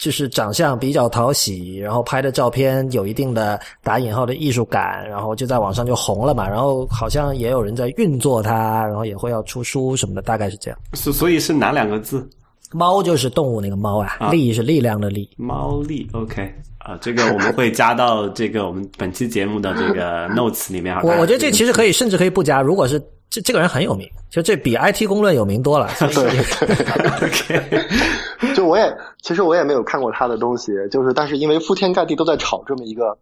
[0.00, 6.48] 就是长相比较讨喜，然后拍的照片有一定的打引号的艺术感，然后就在网上就红了嘛。
[6.48, 10.80] 然后好像也有人在运作它，然后也会要出书什么的，大概是这样。
[10.94, 12.26] 所所以是哪两个字？
[12.72, 15.28] 猫就是动物那个猫啊，力是力量的力。
[15.36, 20.96] 猫力，OK 啊，这个我们会加到这个我们本期节目的这个 notes 里面。
[21.02, 22.62] 我我觉得这其实可以，甚至可以不加。
[22.62, 22.98] 如果是
[23.30, 25.88] 这这个人很有名，就这比 IT 公论有名多了。
[25.98, 26.26] 对
[27.22, 27.86] ，OK。
[28.56, 33.16] 就我也，其实我也没有看过他的东西，就是，但是因为铺天盖地都在炒这么一个，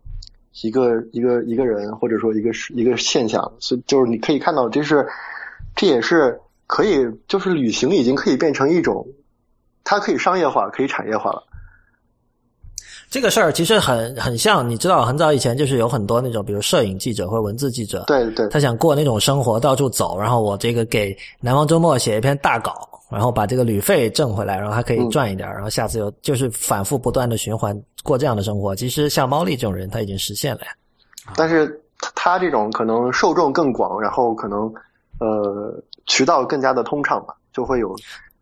[0.62, 5.06] 一个一个一个人，或者说一个一个现象，所以就是你可以看到，这是，
[5.76, 9.06] 这也是可以，就是旅行已经可以变成一种，
[9.84, 11.42] 它可以商业化，可以产业化了。
[13.10, 22.88] 这个事儿其实很很像，你知道，很早以前就是有很多那种，比如摄影记者或者文字记者，对对，他想过那种生活，到处走，然后我这个给南方周末写一篇大稿。
[23.10, 28.76] 然后把这个旅费挣回来，然后还可以赚一点，然后下次又就是反复不断的循环过这样的生活。
[28.76, 30.68] 其实像猫力这种人，他已经实现了呀。
[31.34, 31.80] 但是
[32.14, 34.70] 他这种可能受众更广，然后可能
[35.20, 37.96] 呃渠道更加的通畅吧，就会有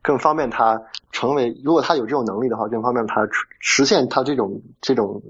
[0.07, 0.81] 更方便他
[1.11, 1.53] 成为。
[1.65, 3.27] 如果他有这种能力的话，更方便他
[3.59, 5.21] 实现他这种这种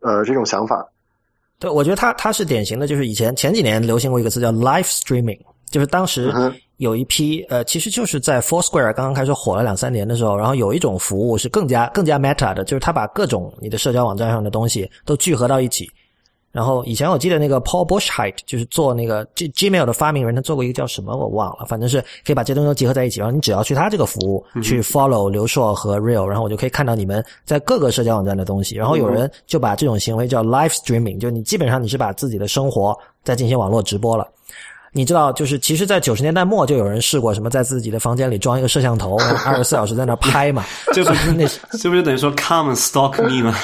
[0.00, 0.84] 呃这种想法。
[1.60, 5.38] 对，我觉得他他是典型的，就是以前前几年流行过一个词叫 live streaming，
[5.70, 6.34] 就是当时。
[6.78, 15.90] 有一批呃，其实就是在 Foursquare 刚刚开始火了两三年的时候，然后有一种服务是更加更加 meta 的，就是他把各种你的社交网站上的东西都聚合到一起。
[16.56, 23.20] 然后以前我记得那个 Paul Bushheit 就是做那个 G Gmail 的发明人，他做过一个叫什么我忘了，反正是可以把这些东西都结合在一起。
[23.20, 28.74] 然后你只要去他这个服务去 follow 刘硕和 Real，然后我就可以看到你们在各个社交网站的东西。
[28.74, 34.26] 然后有人就把这种行为叫 live streaming，就你基本上你是把自己的生活在进行网络直播了。
[34.96, 41.46] 你知道，就是其实，在九十年代末就有人试过什么，在自己的房间里装一个摄像头， 二十四小时在那拍嘛， 就不是那，
[41.78, 43.54] 这不就等于说 come and stalk me 吗？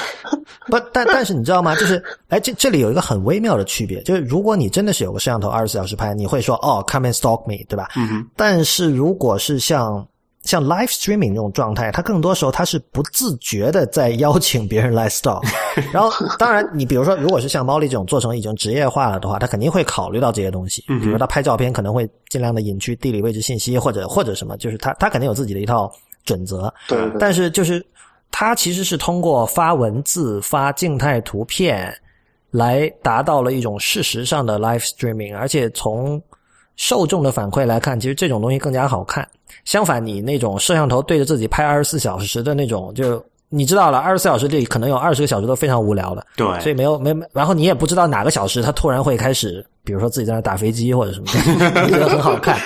[0.67, 1.75] 不，但但是你知道吗？
[1.77, 7.89] 就是，哎，这这里有一个很微妙的区别，就是如果你真的是有个摄像头二十四小时拍，你会说哦，come and stalk me，对吧？
[7.97, 10.07] 嗯但是如果是像。
[10.45, 15.45] 像 live streaming 这种状态，它更多时候它是不自觉的在邀请别人来 stop。
[15.93, 20.83] 然后，当然，你比如说，如果是像猫丽这种做成已经职业化了的话，他肯定会考虑到这些东西。
[20.89, 25.91] 比如他拍照片可能会尽量的隐去地理位置信息，或者或者什么，就是他他肯定有自己的一套
[26.25, 26.73] 准则。
[26.89, 26.99] 对。
[27.21, 27.85] 但是就是
[28.31, 31.95] 他其实是通过发文字、发静态图片
[32.51, 36.21] 来达到了一种事实上的 live streaming，而且从
[36.77, 39.27] 受众的反馈来看，其实这种东西更加好看。
[39.65, 51.27] 相反，你那种摄像头对着自己拍二十四小时的那种，就你知道了，二十四小时里可能有二十个小时都非常无聊的，对，所以没有没，然后你也不知道哪个小时他突然会开始，比如说自己在那打飞机或者什么，
[51.89, 52.59] 觉得很好看。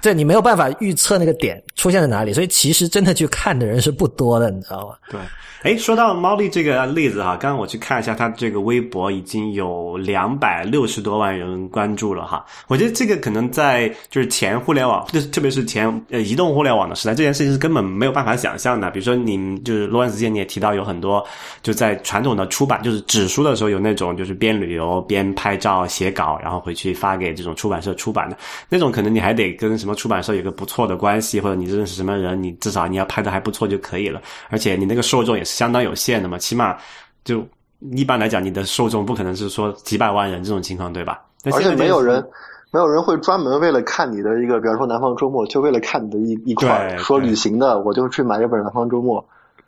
[0.00, 4.94] 对你没有办法预测那个点出现在哪里，所以其实真的去看的人是不多的，你知道吗？
[5.08, 5.18] 对。
[5.62, 12.46] 哎，说到猫丽这个例子哈，刚刚我去看一下，他这个微博已经有两百六十多万人关注了哈。
[12.68, 18.88] 我觉得这个可能在就是前互联网，就是特别是前呃移动互联网的时代，这件事情是根本没有办法想象的。
[18.92, 21.26] 比如说，你就是罗恩斯健你也提到有很多
[21.60, 34.22] 就在传统的出版就是纸书的时候，有那种就是边旅游边拍照写稿，然后回去发给这种出版社出版的那种，可能你还得跟什么出版社有个不错的关系，或者你认识什么人，你至少你要拍的还不错就可以了。
[34.48, 35.58] 而且你那个受众也是。
[35.58, 36.76] 相当有限的嘛，起码
[37.24, 37.44] 就
[37.90, 41.20] 一般来讲，你的受众不可能是说几百万人这种情况，对吧？
[41.46, 42.24] 而且没有人，
[42.70, 49.20] 没有人会专门为了看你的一个，比方说《南方周末》，就为了看你的一一块说旅行的，我就去买一本《南方周末》。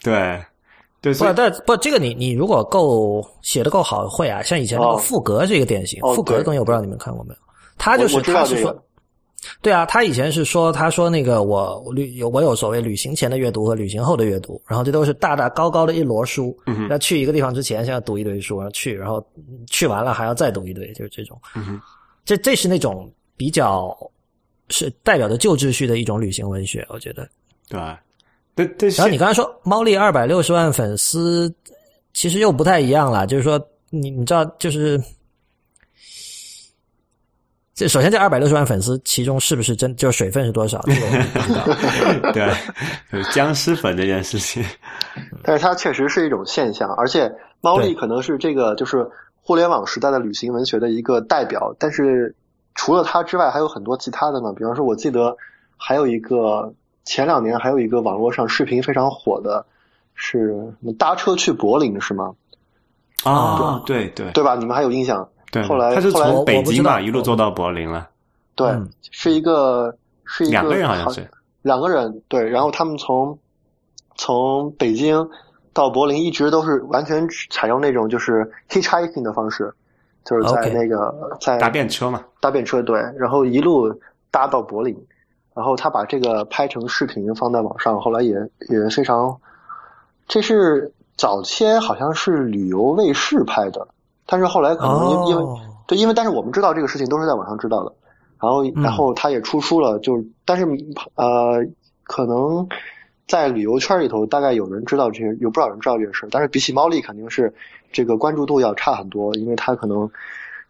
[0.05, 0.41] 对，
[1.01, 4.41] 对，不，但不，这个你你如果够写的够好，会啊。
[4.43, 7.41] 像以前那个富格是一个典型，富格的东西我不知道你们看过没有？
[7.79, 8.73] 他就是他是说。
[9.63, 16.55] 对啊，他以前是说，他说那个我旅有我有所谓旅行前的阅读和旅行后的阅读，然后这都是大大高高的一摞书。
[16.89, 19.27] 那去一个地方之前，先要读一堆书，然后去，然后
[19.67, 21.41] 去完了还要再读一堆，就是这种。
[22.25, 23.97] 这这是那种比较
[24.69, 27.27] 是代表的旧秩序的一种旅行文学，我觉得。
[27.69, 27.81] 对，
[28.55, 28.91] 对对。
[28.91, 31.51] 然后你刚才说猫力二百六十万粉丝，
[32.13, 35.03] 其实又不太一样了，就是说你你知道就是。
[37.81, 40.79] 这首先，这二百六十万粉丝，其中是不是真就是水分是多少？
[42.35, 42.53] 对，
[43.33, 44.63] 僵尸粉这件事情，
[45.43, 49.09] 但是它确实是一种现象，而且猫力可能是这个就是
[49.41, 51.75] 互联网时代的旅行文学的一个代表。
[51.79, 52.35] 但是
[52.75, 54.53] 除了它之外，还有很多其他的呢。
[54.53, 55.35] 比方说，我记得
[55.79, 56.75] 还有一个
[57.07, 59.65] 前两年还有一个网络上视频非常火的，
[60.15, 60.55] 是
[60.99, 62.35] 搭车去柏林是吗？
[63.25, 64.55] 啊，对对对吧？
[64.55, 65.27] 你们还有印象？
[65.51, 68.09] 对，后来他是从北京吧一路坐到柏林了。
[68.55, 68.71] 对，
[69.11, 71.29] 是一个是一个两个人好像是
[71.63, 73.39] 两个人对，然后他们从
[74.17, 75.29] 从北京
[75.73, 79.73] 到柏林一直都是完全采用那种就是 hitchhiking 的方式，
[80.25, 83.93] 就是在那个在搭便车嘛，搭便车对，然后一路
[84.31, 84.95] 搭到柏林，
[85.55, 88.35] 然后他把这个拍成视频放在网上，后来也
[88.69, 89.35] 也非常，
[90.29, 93.89] 这是早期好像是旅游卫视拍的。
[94.31, 95.45] 但是后来可能因因为
[95.87, 97.93] 对，因为但是我们知道这个事情都是在网上知道的，
[98.41, 100.65] 然后然后他也出书了，就但是
[101.17, 101.67] 呃，
[102.05, 102.69] 可能
[103.27, 107.53] 在旅游圈里头大概有人知道这些，有不少人知道这个事但是比起猫力肯定是
[107.93, 110.09] 这个关注度要差很多，因为他可能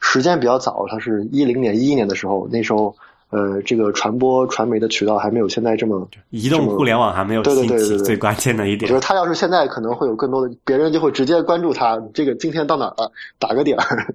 [0.01, 2.97] 时间比较早，他是一零年一一年的时候，那时候。
[3.31, 8.89] 呃，这个传播传媒的渠道还没有现在这么，移动互联网还没有兴起，最关键的一点。
[8.89, 12.01] 就是他要是现在可能会有更多的，别人就会直接关注他。
[12.13, 13.11] 这个今天到哪了？
[13.39, 14.15] 打个点儿。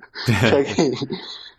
[0.52, 0.66] 对。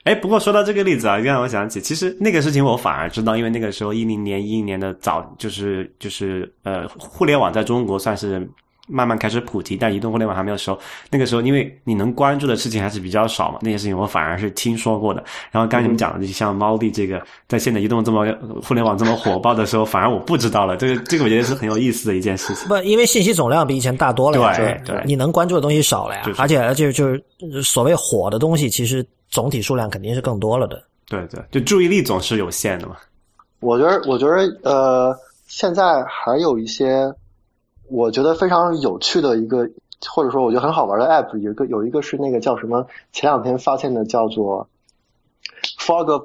[0.05, 8.49] 哎，不过说到这个例子啊，让我想起，其实那个事情我反而知道，因为那个时候一零年、一一年的早，就是就是呃，互联网在中国算是。
[8.87, 10.79] 慢慢开始普及，但移动互联网还没有时候，
[11.11, 15.23] 那个时候因为你能关注的事情还是比较少嘛，那些事情我反而是听说过的。
[15.51, 18.27] 然后刚才你们讲的，就像猫弟这个，在现在移动这么
[18.63, 20.77] 互联网这么火爆的时候，反而我不知道了。
[20.77, 22.69] 这个这个我觉得是很有意思的一件事情。
[22.69, 26.23] 不，因为信息总量比以前大多了，对对，你能关注的东西少了呀。
[26.39, 27.25] 而且而且就是
[27.63, 30.83] 所谓火的东西，其实总体数量肯定是更多了的。
[31.09, 32.97] 对对，就注意力总是有限的嘛。
[33.61, 35.17] 我觉得，我觉得，呃，
[35.49, 37.13] 现在还有一些。
[37.89, 39.69] 我觉得非常有趣的一个，
[40.11, 42.87] 或者说我觉得很好玩的 app，有一个有一个是那个叫什么？
[43.13, 44.69] 前两天发现的叫做
[45.79, 46.23] fog of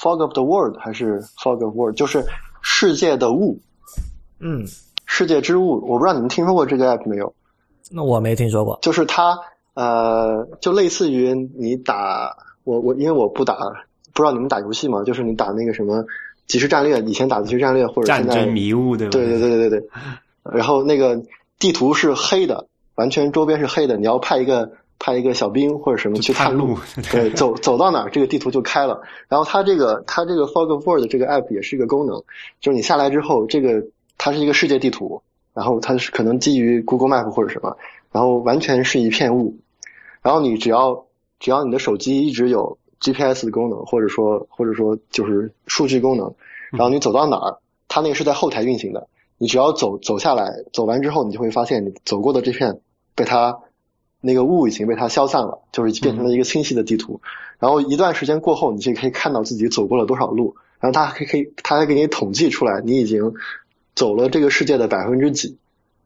[0.00, 2.24] fog of the world 还是 fog of world，就是
[2.62, 3.58] 世界的雾。
[4.40, 4.64] 嗯，
[5.06, 7.32] 世界之雾，我不知道你们听说过这个 app 没有？
[7.90, 8.78] 那我没听说过。
[8.82, 9.38] 就是它
[9.74, 13.56] 呃，就类似于你打我我因为我不打，
[14.12, 15.02] 不知道你们打游戏吗？
[15.04, 16.04] 就是你打那个什么
[16.46, 19.12] 即时战略，以前打即时战略或者战争迷雾对吧？
[19.12, 19.88] 对对对对对对。
[20.52, 21.22] 然后那个
[21.58, 23.96] 地图是黑的，完全周边是黑的。
[23.96, 26.76] 你要派一个派一个小兵或者什么去探路，
[27.10, 29.00] 对，走走到哪儿这个地图就开了。
[29.28, 32.22] 然后它这个它这个 Fog of World 这个 app 也是一个功能，
[32.60, 33.86] 就是你下来之后，这个
[34.18, 35.22] 它是一个世界地图，
[35.52, 37.76] 然后它是可能基于 Google Map 或者什么，
[38.12, 39.56] 然后完全是一片雾。
[40.22, 41.06] 然后你只要
[41.40, 46.34] 只要你的手机一直有 GPS 的功能，或者说或者说就是数据功能，
[46.70, 49.08] 然后你走到哪儿，它那个是在后台运行的。
[49.38, 52.80] 你只要走走下来，走完之后，你就会发现你走过的这片
[53.14, 53.58] 被它
[54.20, 57.20] 那个雾已经被它消散了，就是变成了一个清晰的地图。
[57.58, 63.32] 然后一段时间过后，你就可以看到自己走过了多少路，然后它还可以，它还给你统计出来你已经
[63.94, 65.56] 走了这个世界的百分之几。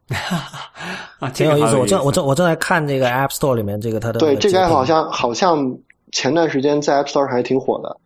[1.21, 1.77] 啊，挺有意思。
[1.77, 5.79] 我正我正正我正在看这个 App Store 里面这个它的对这个 app 好像像好像
[6.13, 7.97] 前段时间在 App Store 还挺火的。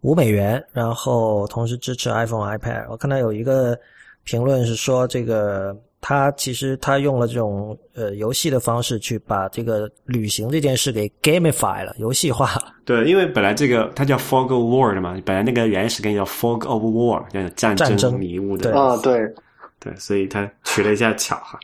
[0.00, 2.86] 五美元，然后同时支持 iPhone、iPad。
[2.90, 3.78] 我看到有一个
[4.24, 12.72] 评论是说，这个他其实他用了这种呃游戏的方式去把这个旅行这件事给 gamify 了，游戏化了。
[12.84, 19.34] 对，因为本来这个它叫 Fog of War 的嘛，本来那个原始梗叫 Fog of War，叫战战争迷雾的，对啊，对，
[19.78, 21.58] 对，所以他取了一下巧哈。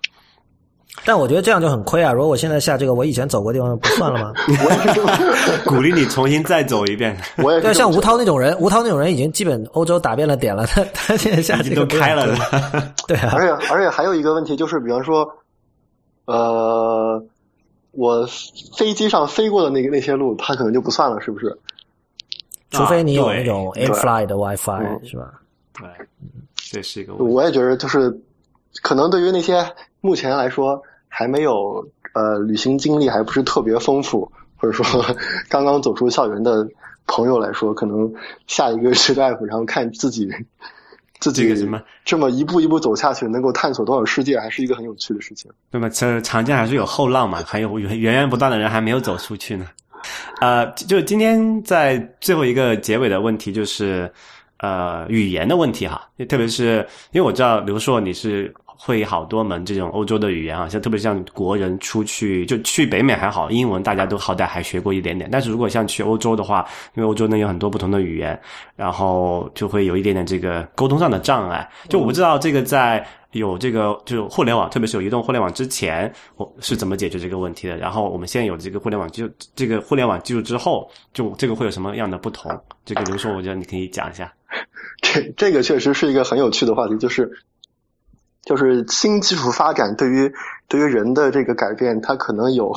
[1.04, 2.12] 但我觉得这样就很亏啊！
[2.12, 4.32] 如果我现在下这个，我以前走过的地方不算了吗？
[4.46, 4.92] 我也
[5.36, 12.92] 是，鼓励你重新再走一遍，对，我也对像吴涛那种人，吴涛那种人已经基本欧洲打遍了点了，他 他现在下已经都开了走的。
[13.08, 15.28] 对啊而，且而且还有一个问题就是，比方说，
[16.26, 17.24] 呃，
[17.92, 18.26] 我
[18.76, 21.58] 飞机上飞过的那个那些路，它可能就不算了，是不是？
[22.70, 25.32] 除非你有那种 AirFly 的 WiFi 嗯是吧？
[25.72, 25.88] 对，
[26.54, 27.34] 这是一个问题。
[27.34, 28.14] 我也觉得，就是
[28.82, 29.64] 可能对于那些
[30.00, 35.04] 目前来说还没有呃旅行经历还不是特别丰富，或者说
[35.48, 36.68] 刚刚走出校园的
[37.06, 38.12] 朋友来说，可能
[38.46, 40.28] 下一个是 app，然后看自己
[41.20, 45.50] 自己这个什么这么一步一步走下去，能够探索多少世界，还是一个很有趣的事情。
[45.70, 49.66] 那么这长江还是有后浪嘛，还有源源不断的人还没有走出去呢。
[50.40, 54.10] 呃，就今天在最后一个结尾的问题就是，
[54.58, 66.64] 呃，语言的问题哈，特别是因为我知道刘硕你是会好多门这种欧洲的语言啊，像特别像国人出去就去北美还好，英文大家都好歹还学过一点点，但是如果像去欧洲的话，
[66.94, 68.40] 因为欧洲呢有很多不同的语言，
[68.76, 71.68] 然后就会有一点点这个沟通上的障碍。
[71.88, 77.76] 就我不知道这个在有这个就是互联网，特别是有移动互联网之前，我是怎么解决这个问题的？
[77.76, 82.50] 然后我们现在有这个互联网技术，这个互联网技术之后，就这个会有什么样的不同？
[82.84, 84.32] 这个刘硕，我觉得你可以讲一下。
[85.02, 87.30] 这这个确实是一个很有趣的话题，就是
[88.48, 90.32] 就是新技术发展对于
[90.68, 92.72] 对于人的这个改变，它可能有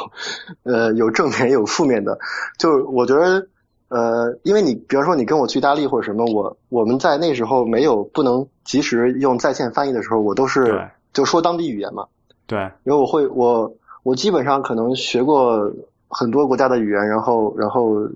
[0.63, 2.19] 呃有正面也有负面的。
[2.57, 3.47] 就我觉得
[3.87, 10.65] 呃，因为你比方说你跟我去意大利或者什么，我我们在那时候没有不能及时用在线翻译的时候，我都是
[11.13, 12.05] 就说当地语言嘛，
[12.47, 15.71] 对，因为我会我我基本上可能学过
[16.09, 18.11] 很多国家的语言，然后然后呃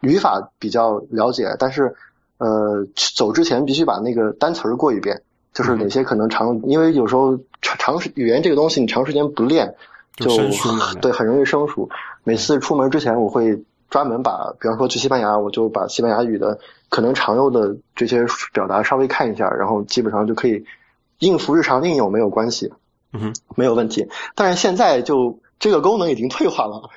[0.00, 1.94] 语法比较了解，但是
[2.38, 2.84] 呃
[3.14, 5.22] 走之前必须把那个单词儿过一遍，
[5.56, 9.74] 就是哪些可能长，因为有时候长长时语言这个东西你长时间不练
[10.16, 10.28] 就
[11.00, 11.88] 对很容易生疏。
[12.24, 16.58] 每次出门之前我会专门把，比方说去西班牙，我就把西班牙语的
[16.90, 20.66] 可能常用的这些表达稍微看一下，然后基本上就可以
[21.20, 22.74] 应付日常应用没有关系。
[23.14, 24.10] 嗯哼，没有问题。
[24.34, 26.90] 但是现在就这个功能已经退化了，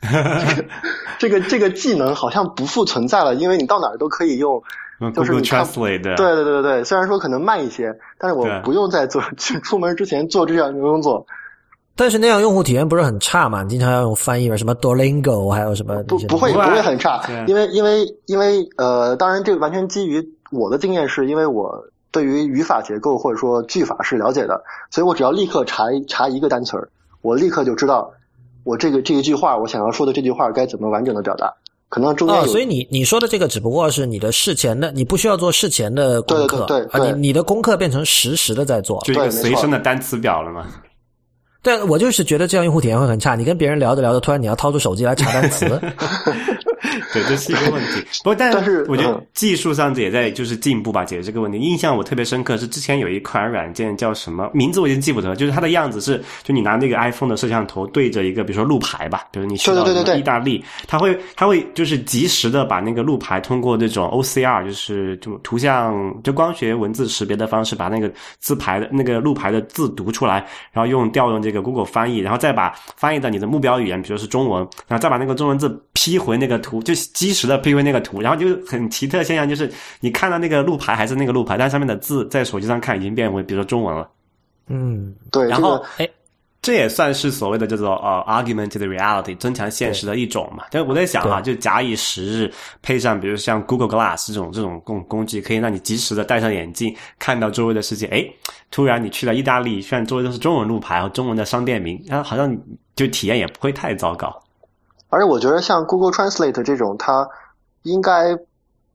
[1.18, 4.62] 这个这个技能好像不复存在了，因为你到哪儿都可以用。
[5.14, 11.26] 就是你看 Translate 的，对对对对对，虽然说可能慢一些，但是我不用在做去出门之前做这样的工作。
[11.98, 13.62] 但是那样用户体验不是很差嘛？
[13.62, 26.88] 你经常要用翻译嘛，什么 Duolingo，还有什么不不会不不会会很差，因为因为因为呃，当然这个完全基于我的经验，是因为我对于语法结构或者说句法是了解的，所以我只要立刻查一查一个单词儿，
[27.22, 28.12] 我立刻就知道
[28.62, 31.54] 我这个这一句话我想要说的这句话该怎么完整的表达。
[31.88, 39.00] 可能中间有、哦，所以你你说的这个只不过是你的事前的，你不需要做事前的功课啊，对对对对你你的功课变成实时的在做。
[39.04, 40.66] 就一个随身的单词表了嘛。
[41.62, 43.34] 对，我就是觉得这样用户体验会很差。
[43.34, 45.66] 你跟别人聊着聊着，突然你要掏出手机来查单词，
[47.22, 48.00] 对，这是一个问题。
[48.22, 51.58] 不过，但但是我觉得嗯技术上也在就是进步吧，解决这个问题。
[51.58, 84.08] 印象我特别深刻是之前有一款软件叫什么名字我已经记不得，就是它的样子是，就你拿那个 iPhone 的摄像头对着一个，比如说路牌吧，比如你去到意大利，它会它会就是及时的把那个路牌通过这种 OCR，就是就图像就光学文字识别的方式，把那个字牌的那个路牌的字读出来，然后用调用这个 Google 翻译，然后再把翻译到你的目标语言，比如是中文，然后再把那个中文字批回那个图，就及时的批回那个图，然后就很奇特的现象就是你看到那个路牌还是那个路牌，但上面的字在手机上看已经变为比如说中文了。
[84.68, 86.08] 嗯，对然后个，哎，
[86.60, 90.64] 这也算是所谓的叫做呃 argumented reality 增强现实的一种嘛。
[90.70, 92.52] 但是我在想啊、就假以时日，
[92.82, 98.06] 配上比如像 Google Glass 这种这种工工具，可以让你及时的戴上眼镜，看到周围的世界。
[98.06, 98.26] 哎，
[98.72, 102.52] 突然你去了意大利，虽然周围都是中文路牌和中文的商店名，然后好像
[102.96, 104.36] 就体验也不会太糟糕。
[105.08, 107.28] 而且我觉得像 Google Translate 这种，它
[107.82, 108.38] 应该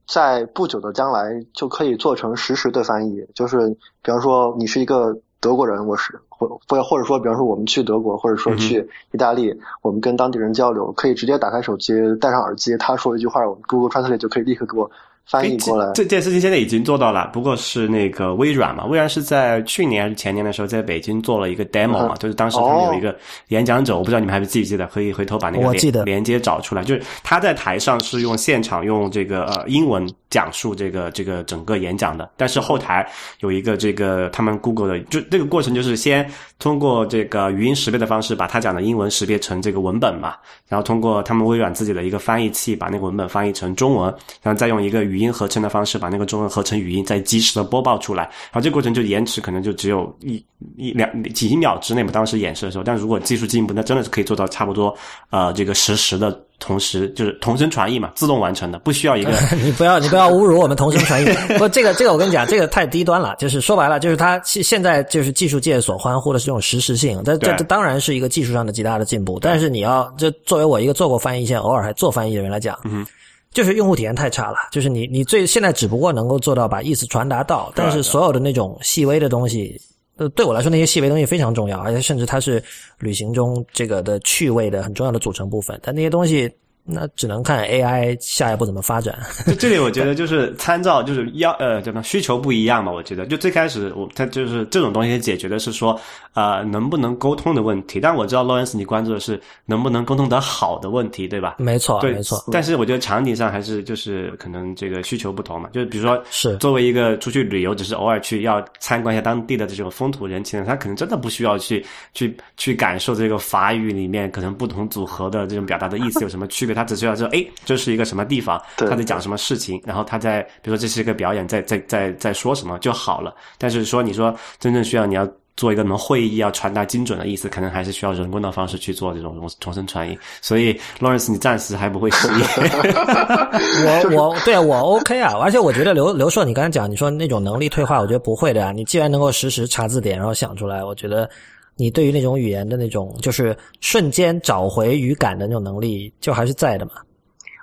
[0.06, 3.26] 在不久的将来就可以做成实时的翻译。
[3.34, 3.70] 就是
[4.02, 14.90] 比方说你是一个德国人，我是或或或者说，比方说我们去德国，或者说去意大利，我们跟当地人交流，可以直接打开手机，戴上耳机，他说一句话，我们 Google Translate 就可以立刻给我
[15.26, 15.90] 翻译过来。
[15.94, 23.16] 这件事情现在已经做到了，不过是那个微软嘛，微软是在去年还是前年的时候，在北京做了一个 demo 嘛，就是当时他们有一个
[23.48, 33.06] 演讲者，我不知道你们还记不记得，可以回头把那个连连接找出来，就是他在台上是用现场用这个呃英文讲述这个这个整个演讲的，但是后台
[33.40, 36.26] 有一个这个他们 Google 的，就这个过程就是先
[36.58, 40.34] 通过这个语音识别的方式把他讲的英文识别成这个文本嘛，
[40.66, 44.12] 然后通过他们微软自己的一个翻译器把那个文本翻译成中文，
[44.42, 48.22] 然后再用一个语音合成的方式把那个中文合成语音，再及时的播报出来。
[48.24, 50.42] 然后这个过程就延迟可能就只有一
[50.76, 52.84] 一两几秒之内嘛，当时演示的时候。
[52.84, 54.96] 但如果技术进步，那真的是可以做到差不多
[55.28, 59.32] 呃这个实时的同时就是同声传译嘛，自动完成的，不需要一个。
[59.62, 61.26] 你不要你不要侮辱我们同声传译。
[61.58, 63.34] 不，这个这个我跟你讲，这个太低端了。
[63.38, 69.38] 就是说白了，就是它现现在就是技术界所欢呼的是这种实时性，这这这当然是一个技术上的极大的进步。
[69.40, 73.04] 但是你要这作为我一个做过翻译，现在偶尔还做翻译的人来讲，嗯。
[73.52, 79.78] 就是用户体验太差了，就是你你最现在只不过能够做到把意思传达到，但是所有的那种细微的东西，
[80.16, 82.62] 呃，对我来说那些细微东西非常重要，而且甚至它是
[82.98, 86.50] 旅行中这个的趣味的很重要的组成部分，但那些东西。
[86.84, 89.16] 那只能看 AI 下一步怎么发展。
[89.46, 92.90] 就这里，我觉得就是参照，就是要呃，什么需求不一样嘛？
[92.90, 95.98] 我觉得就最开始我它就是这种东西解决的是说
[96.34, 98.00] 呃能不能沟通的问题。
[98.00, 101.56] 但我知道 Lawrence 你关注的是能不能沟通得好的问题，对吧？
[101.58, 102.42] 没错，对，没错。
[102.50, 105.68] 但是我觉得场景上还是就是可能这个需求不同嘛。
[105.72, 117.46] 就是比如说，是作为一个出去旅游，只是偶尔去要参观一下当地的这种风土人情，他可能真的不需要去去去感受这个法语里面可能不同组合的这种表达的意思有什么区别，他只需要说哎。
[117.64, 118.60] 这是一个什么地方？
[118.76, 119.80] 他在讲什么事情？
[119.86, 123.34] 然后他在比如说这是一个表演，在在在在说什么就好了。
[123.56, 130.18] 但是说你说真正需要你要做一个什么会议，要传达精准的意思，可能还是需要人工的方式去做这种重声传译。
[130.40, 132.44] 所以 Lawrence，你暂时还不会失业。
[133.86, 138.72] 我我对我 OK 啊，而且我觉得刘刘硕，你刚才讲你说那种能力退化，我觉得不会的呀。
[138.72, 141.28] 你既然能够实时查字典，然后想出来，我觉得
[141.76, 146.92] 你对于那种语言的那种就是瞬间找回语感的那种能力，就还是在的嘛。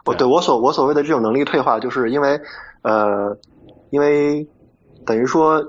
[0.06, 2.40] 我对我所我所谓的这种能力退化，就是因为，
[2.82, 3.38] 呃，
[3.92, 4.48] 因为
[5.06, 5.64] 等于说，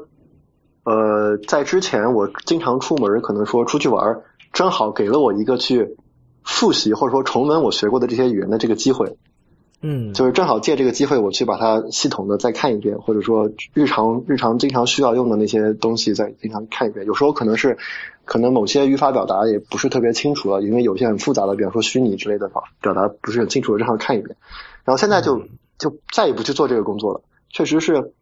[0.84, 4.22] 呃，在之前我经常出门，可能说出去玩，
[4.53, 5.97] 正好给了我一个去
[6.43, 9.16] 复习或者说重温我学过的这些语言的这个机会。
[9.83, 17.07] 嗯，就是正好借这个机会，我去把它系统的再看一遍，或者说日常日常经常需要用的那些东西再经常看一遍。
[17.07, 17.78] 有时候可能是
[18.26, 24.37] 可能某些语法表达也不是特别清楚了，因为有些很复杂的，比方说虚拟之类的表表达不是很清楚，正好看一遍。
[24.85, 25.45] 然后现在就
[25.78, 28.12] 就再也不去做这个工作了，确实是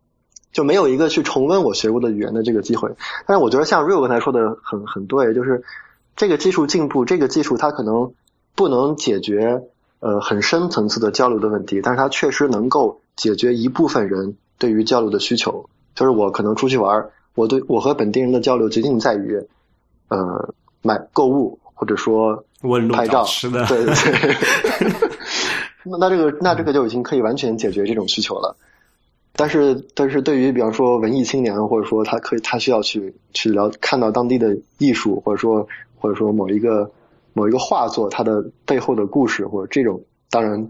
[0.53, 2.91] 就没有一个去重温我学过的语言的这个机会。
[3.27, 5.65] 但是我觉得像 Rio 刚才说的很很对，就是
[6.15, 8.13] 这个技术进步，这个技术它可能
[8.55, 9.65] 不能解决。
[10.01, 15.69] 呃，很深层次的交流的问题，但是它确实能够解决一部分人对于交流的需求。
[15.97, 19.45] 就是我可能出去玩，我对我和本地人的交流仅仅在于，
[20.07, 22.45] 呃，买购物或者说
[22.93, 24.37] 拍照，对对对。
[25.83, 28.57] 那那这个那这个就已经可以完全解决这种需求了。
[29.35, 35.67] 但是但是对于比方说文艺青年，或者说他可以他需要去去聊看到当地的艺术，或者说
[35.99, 36.89] 或者说某一个。
[37.39, 40.69] 某一个画作，它的背后的故事，或者这种，当然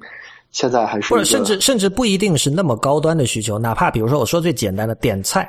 [0.51, 5.49] 现在还是或者甚至甚至不一定是那么高端的需求，哪怕比如说我说最简单的点菜，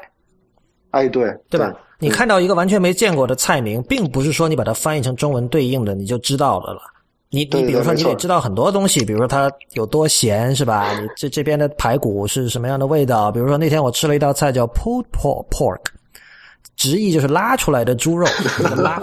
[0.91, 1.74] 哎，对，对吧？
[1.99, 6.80] 你看到一个完全没见过的菜名，并不是说你把它翻译成中文对应的你就知道了了。
[7.30, 10.97] 你你比如说你得知道很多东西，比如说它有多咸，是吧？
[10.97, 13.30] 你这这边的排骨是什么样的味道？
[13.32, 15.80] 比如说那天我吃了一道菜叫 pulled pork。
[16.80, 18.25] 直译就是拉出来的猪肉，
[18.77, 18.97] 拉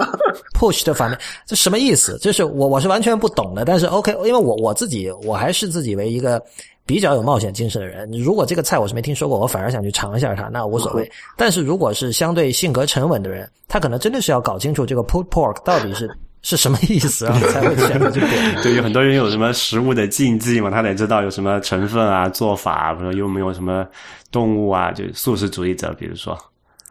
[0.59, 2.17] push 的反面，这什么意思？
[2.23, 3.67] 就是我我是完全不懂的。
[3.67, 6.43] 但是 OK，因为我我自己我还是自己为一个
[6.87, 8.11] 比较有冒险精神的人。
[8.13, 11.11] 如果这个菜我是没听说过，我反而想去尝一下它，那无所谓。
[11.37, 18.27] 但是如果是相对性格沉稳的人，他可能真的是要搞清楚这个 pulled pork 到底是是什么意思啊，才会选择这个。
[18.65, 23.87] 对有很多人有什么食物的禁忌嘛，他得知道有什么成分啊、做法，比如说有没有什么
[24.33, 26.35] 动物啊，就素食主义者，比如说。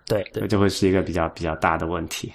[0.08, 2.32] 对对，就会是一个比较比较大的问题，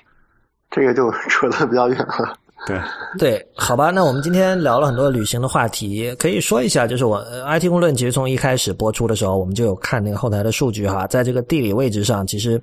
[0.71, 2.37] 这个就扯得比较远了。
[2.67, 2.79] 对
[3.19, 12.61] 对，好吧，那我们今天聊了很多旅行的话题，可以说一下，就是我 IT 公论其实从一开始播出的时候，我们就有看那个后台的数据哈，在这个地理位置上，其实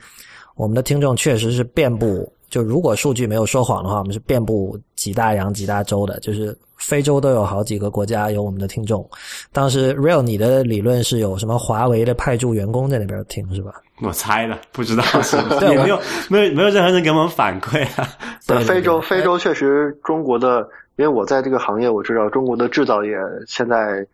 [0.56, 9.10] 我们的听众确实是遍布，就如果数据没有说谎的话，我们是遍布几大洋几大洲的，就是非洲都有好几个国家有我们的听众。
[9.52, 13.72] 当时 Real，你的理论是有什么华为的派驻员工在那边听是吧？
[14.02, 16.00] 我猜的，不知道 是也没有
[16.30, 18.08] 没有没有任何人给我们反馈啊。
[18.48, 23.18] 对，非洲非洲确实中国的，因为我在这个行业，我知道中国的制造业
[23.48, 24.06] 现在，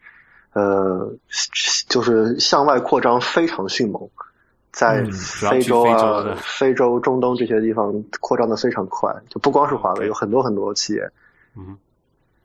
[0.54, 1.14] 呃，
[1.90, 4.10] 就是向外扩张非常迅猛，
[4.72, 11.02] 在非洲去非洲啊的、非洲、中东这些地方扩张的非常快，就不光是华为，有很多很多企业。
[11.58, 11.78] 嗯。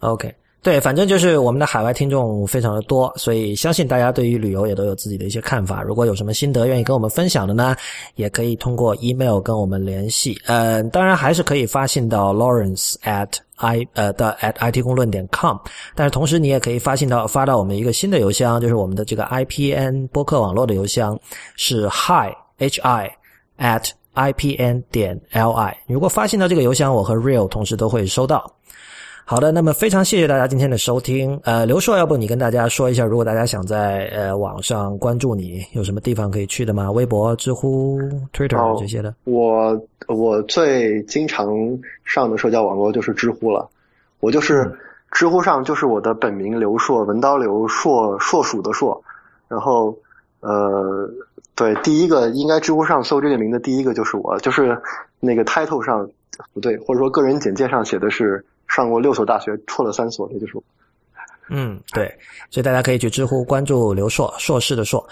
[0.00, 5.82] OK，对，反正就是我们的海外听众非常的多，所以相信大家对于旅游也都有自己的一些看法。
[5.82, 7.76] 如果有什么心得愿意跟我们分享的呢，
[8.16, 10.36] 也可以通过 email 跟我们联系。
[10.46, 15.56] 呃，当然还是可以发信到 Lawrence at i 呃的 at it 公论点 com，
[15.94, 21.18] 但是同时你也可以发信到发到我们一个新的邮箱，就是我们的这个 IPN 播客网络的邮箱
[21.56, 23.10] 是 hi h i
[23.58, 25.72] at ipn 点 li。
[25.86, 28.52] 如果发信到这个邮箱，我和 Real 同时都会收到。
[29.30, 31.38] 好的，那么非常谢谢大家今天的收听。
[31.44, 36.90] 呃，刘硕，要不你跟大家说一下，如果大家想在呃网上关注你，有什么地方可以去的吗？
[36.90, 38.00] 微博、知乎、
[38.32, 39.14] Twitter 哦这些的。
[39.24, 41.46] 我我最经常
[42.04, 43.68] 上的社交网络就是知乎了，
[44.20, 44.72] 我就是嗯
[45.12, 48.98] 知乎上就是我的本名刘硕，文刀刘硕，硕鼠的硕，
[49.46, 49.94] 然后
[50.40, 51.06] 呃，
[51.54, 54.80] 对，第一个应该知乎上搜这个名的第一个就是我，就是
[55.20, 56.08] 那个 title 上
[56.54, 60.62] 不对，或者说个人简介上写的是上过六所大学，辍了三所，这就是我。
[61.50, 62.06] 嗯，对，
[62.50, 65.02] 所以大家可以去知乎关注刘硕，硕士的硕。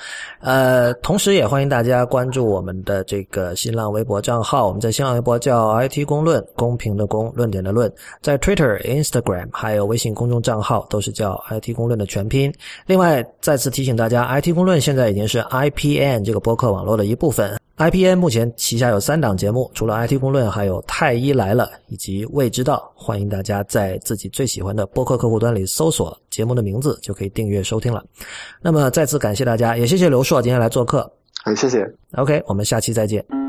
[0.40, 12.52] 呃，同时也欢迎大家关注我们的这个新浪微博账号，我们在新浪微博叫 IT 公论，公平的公，论点的论，在 Twitter、Instagram 还有微信公众账号都是叫 IT 公论的全拼。
[12.84, 17.58] 另外，再次提醒大家，IT 公论现在已经是 IPN 这个播客网络的一部分。
[17.78, 22.90] IPN 目前旗下有三档节目，除了 IT 公论，还有太医来了以及未知道。
[22.94, 28.03] 欢迎大家在自己最喜欢的播客客户端里搜索节目的名字，就可以订阅收听了。
[28.62, 31.11] 那么再次感谢大家，也谢谢刘硕今天来做客。
[31.44, 31.86] 哎，谢谢。
[32.12, 33.45] OK，我们下期再见。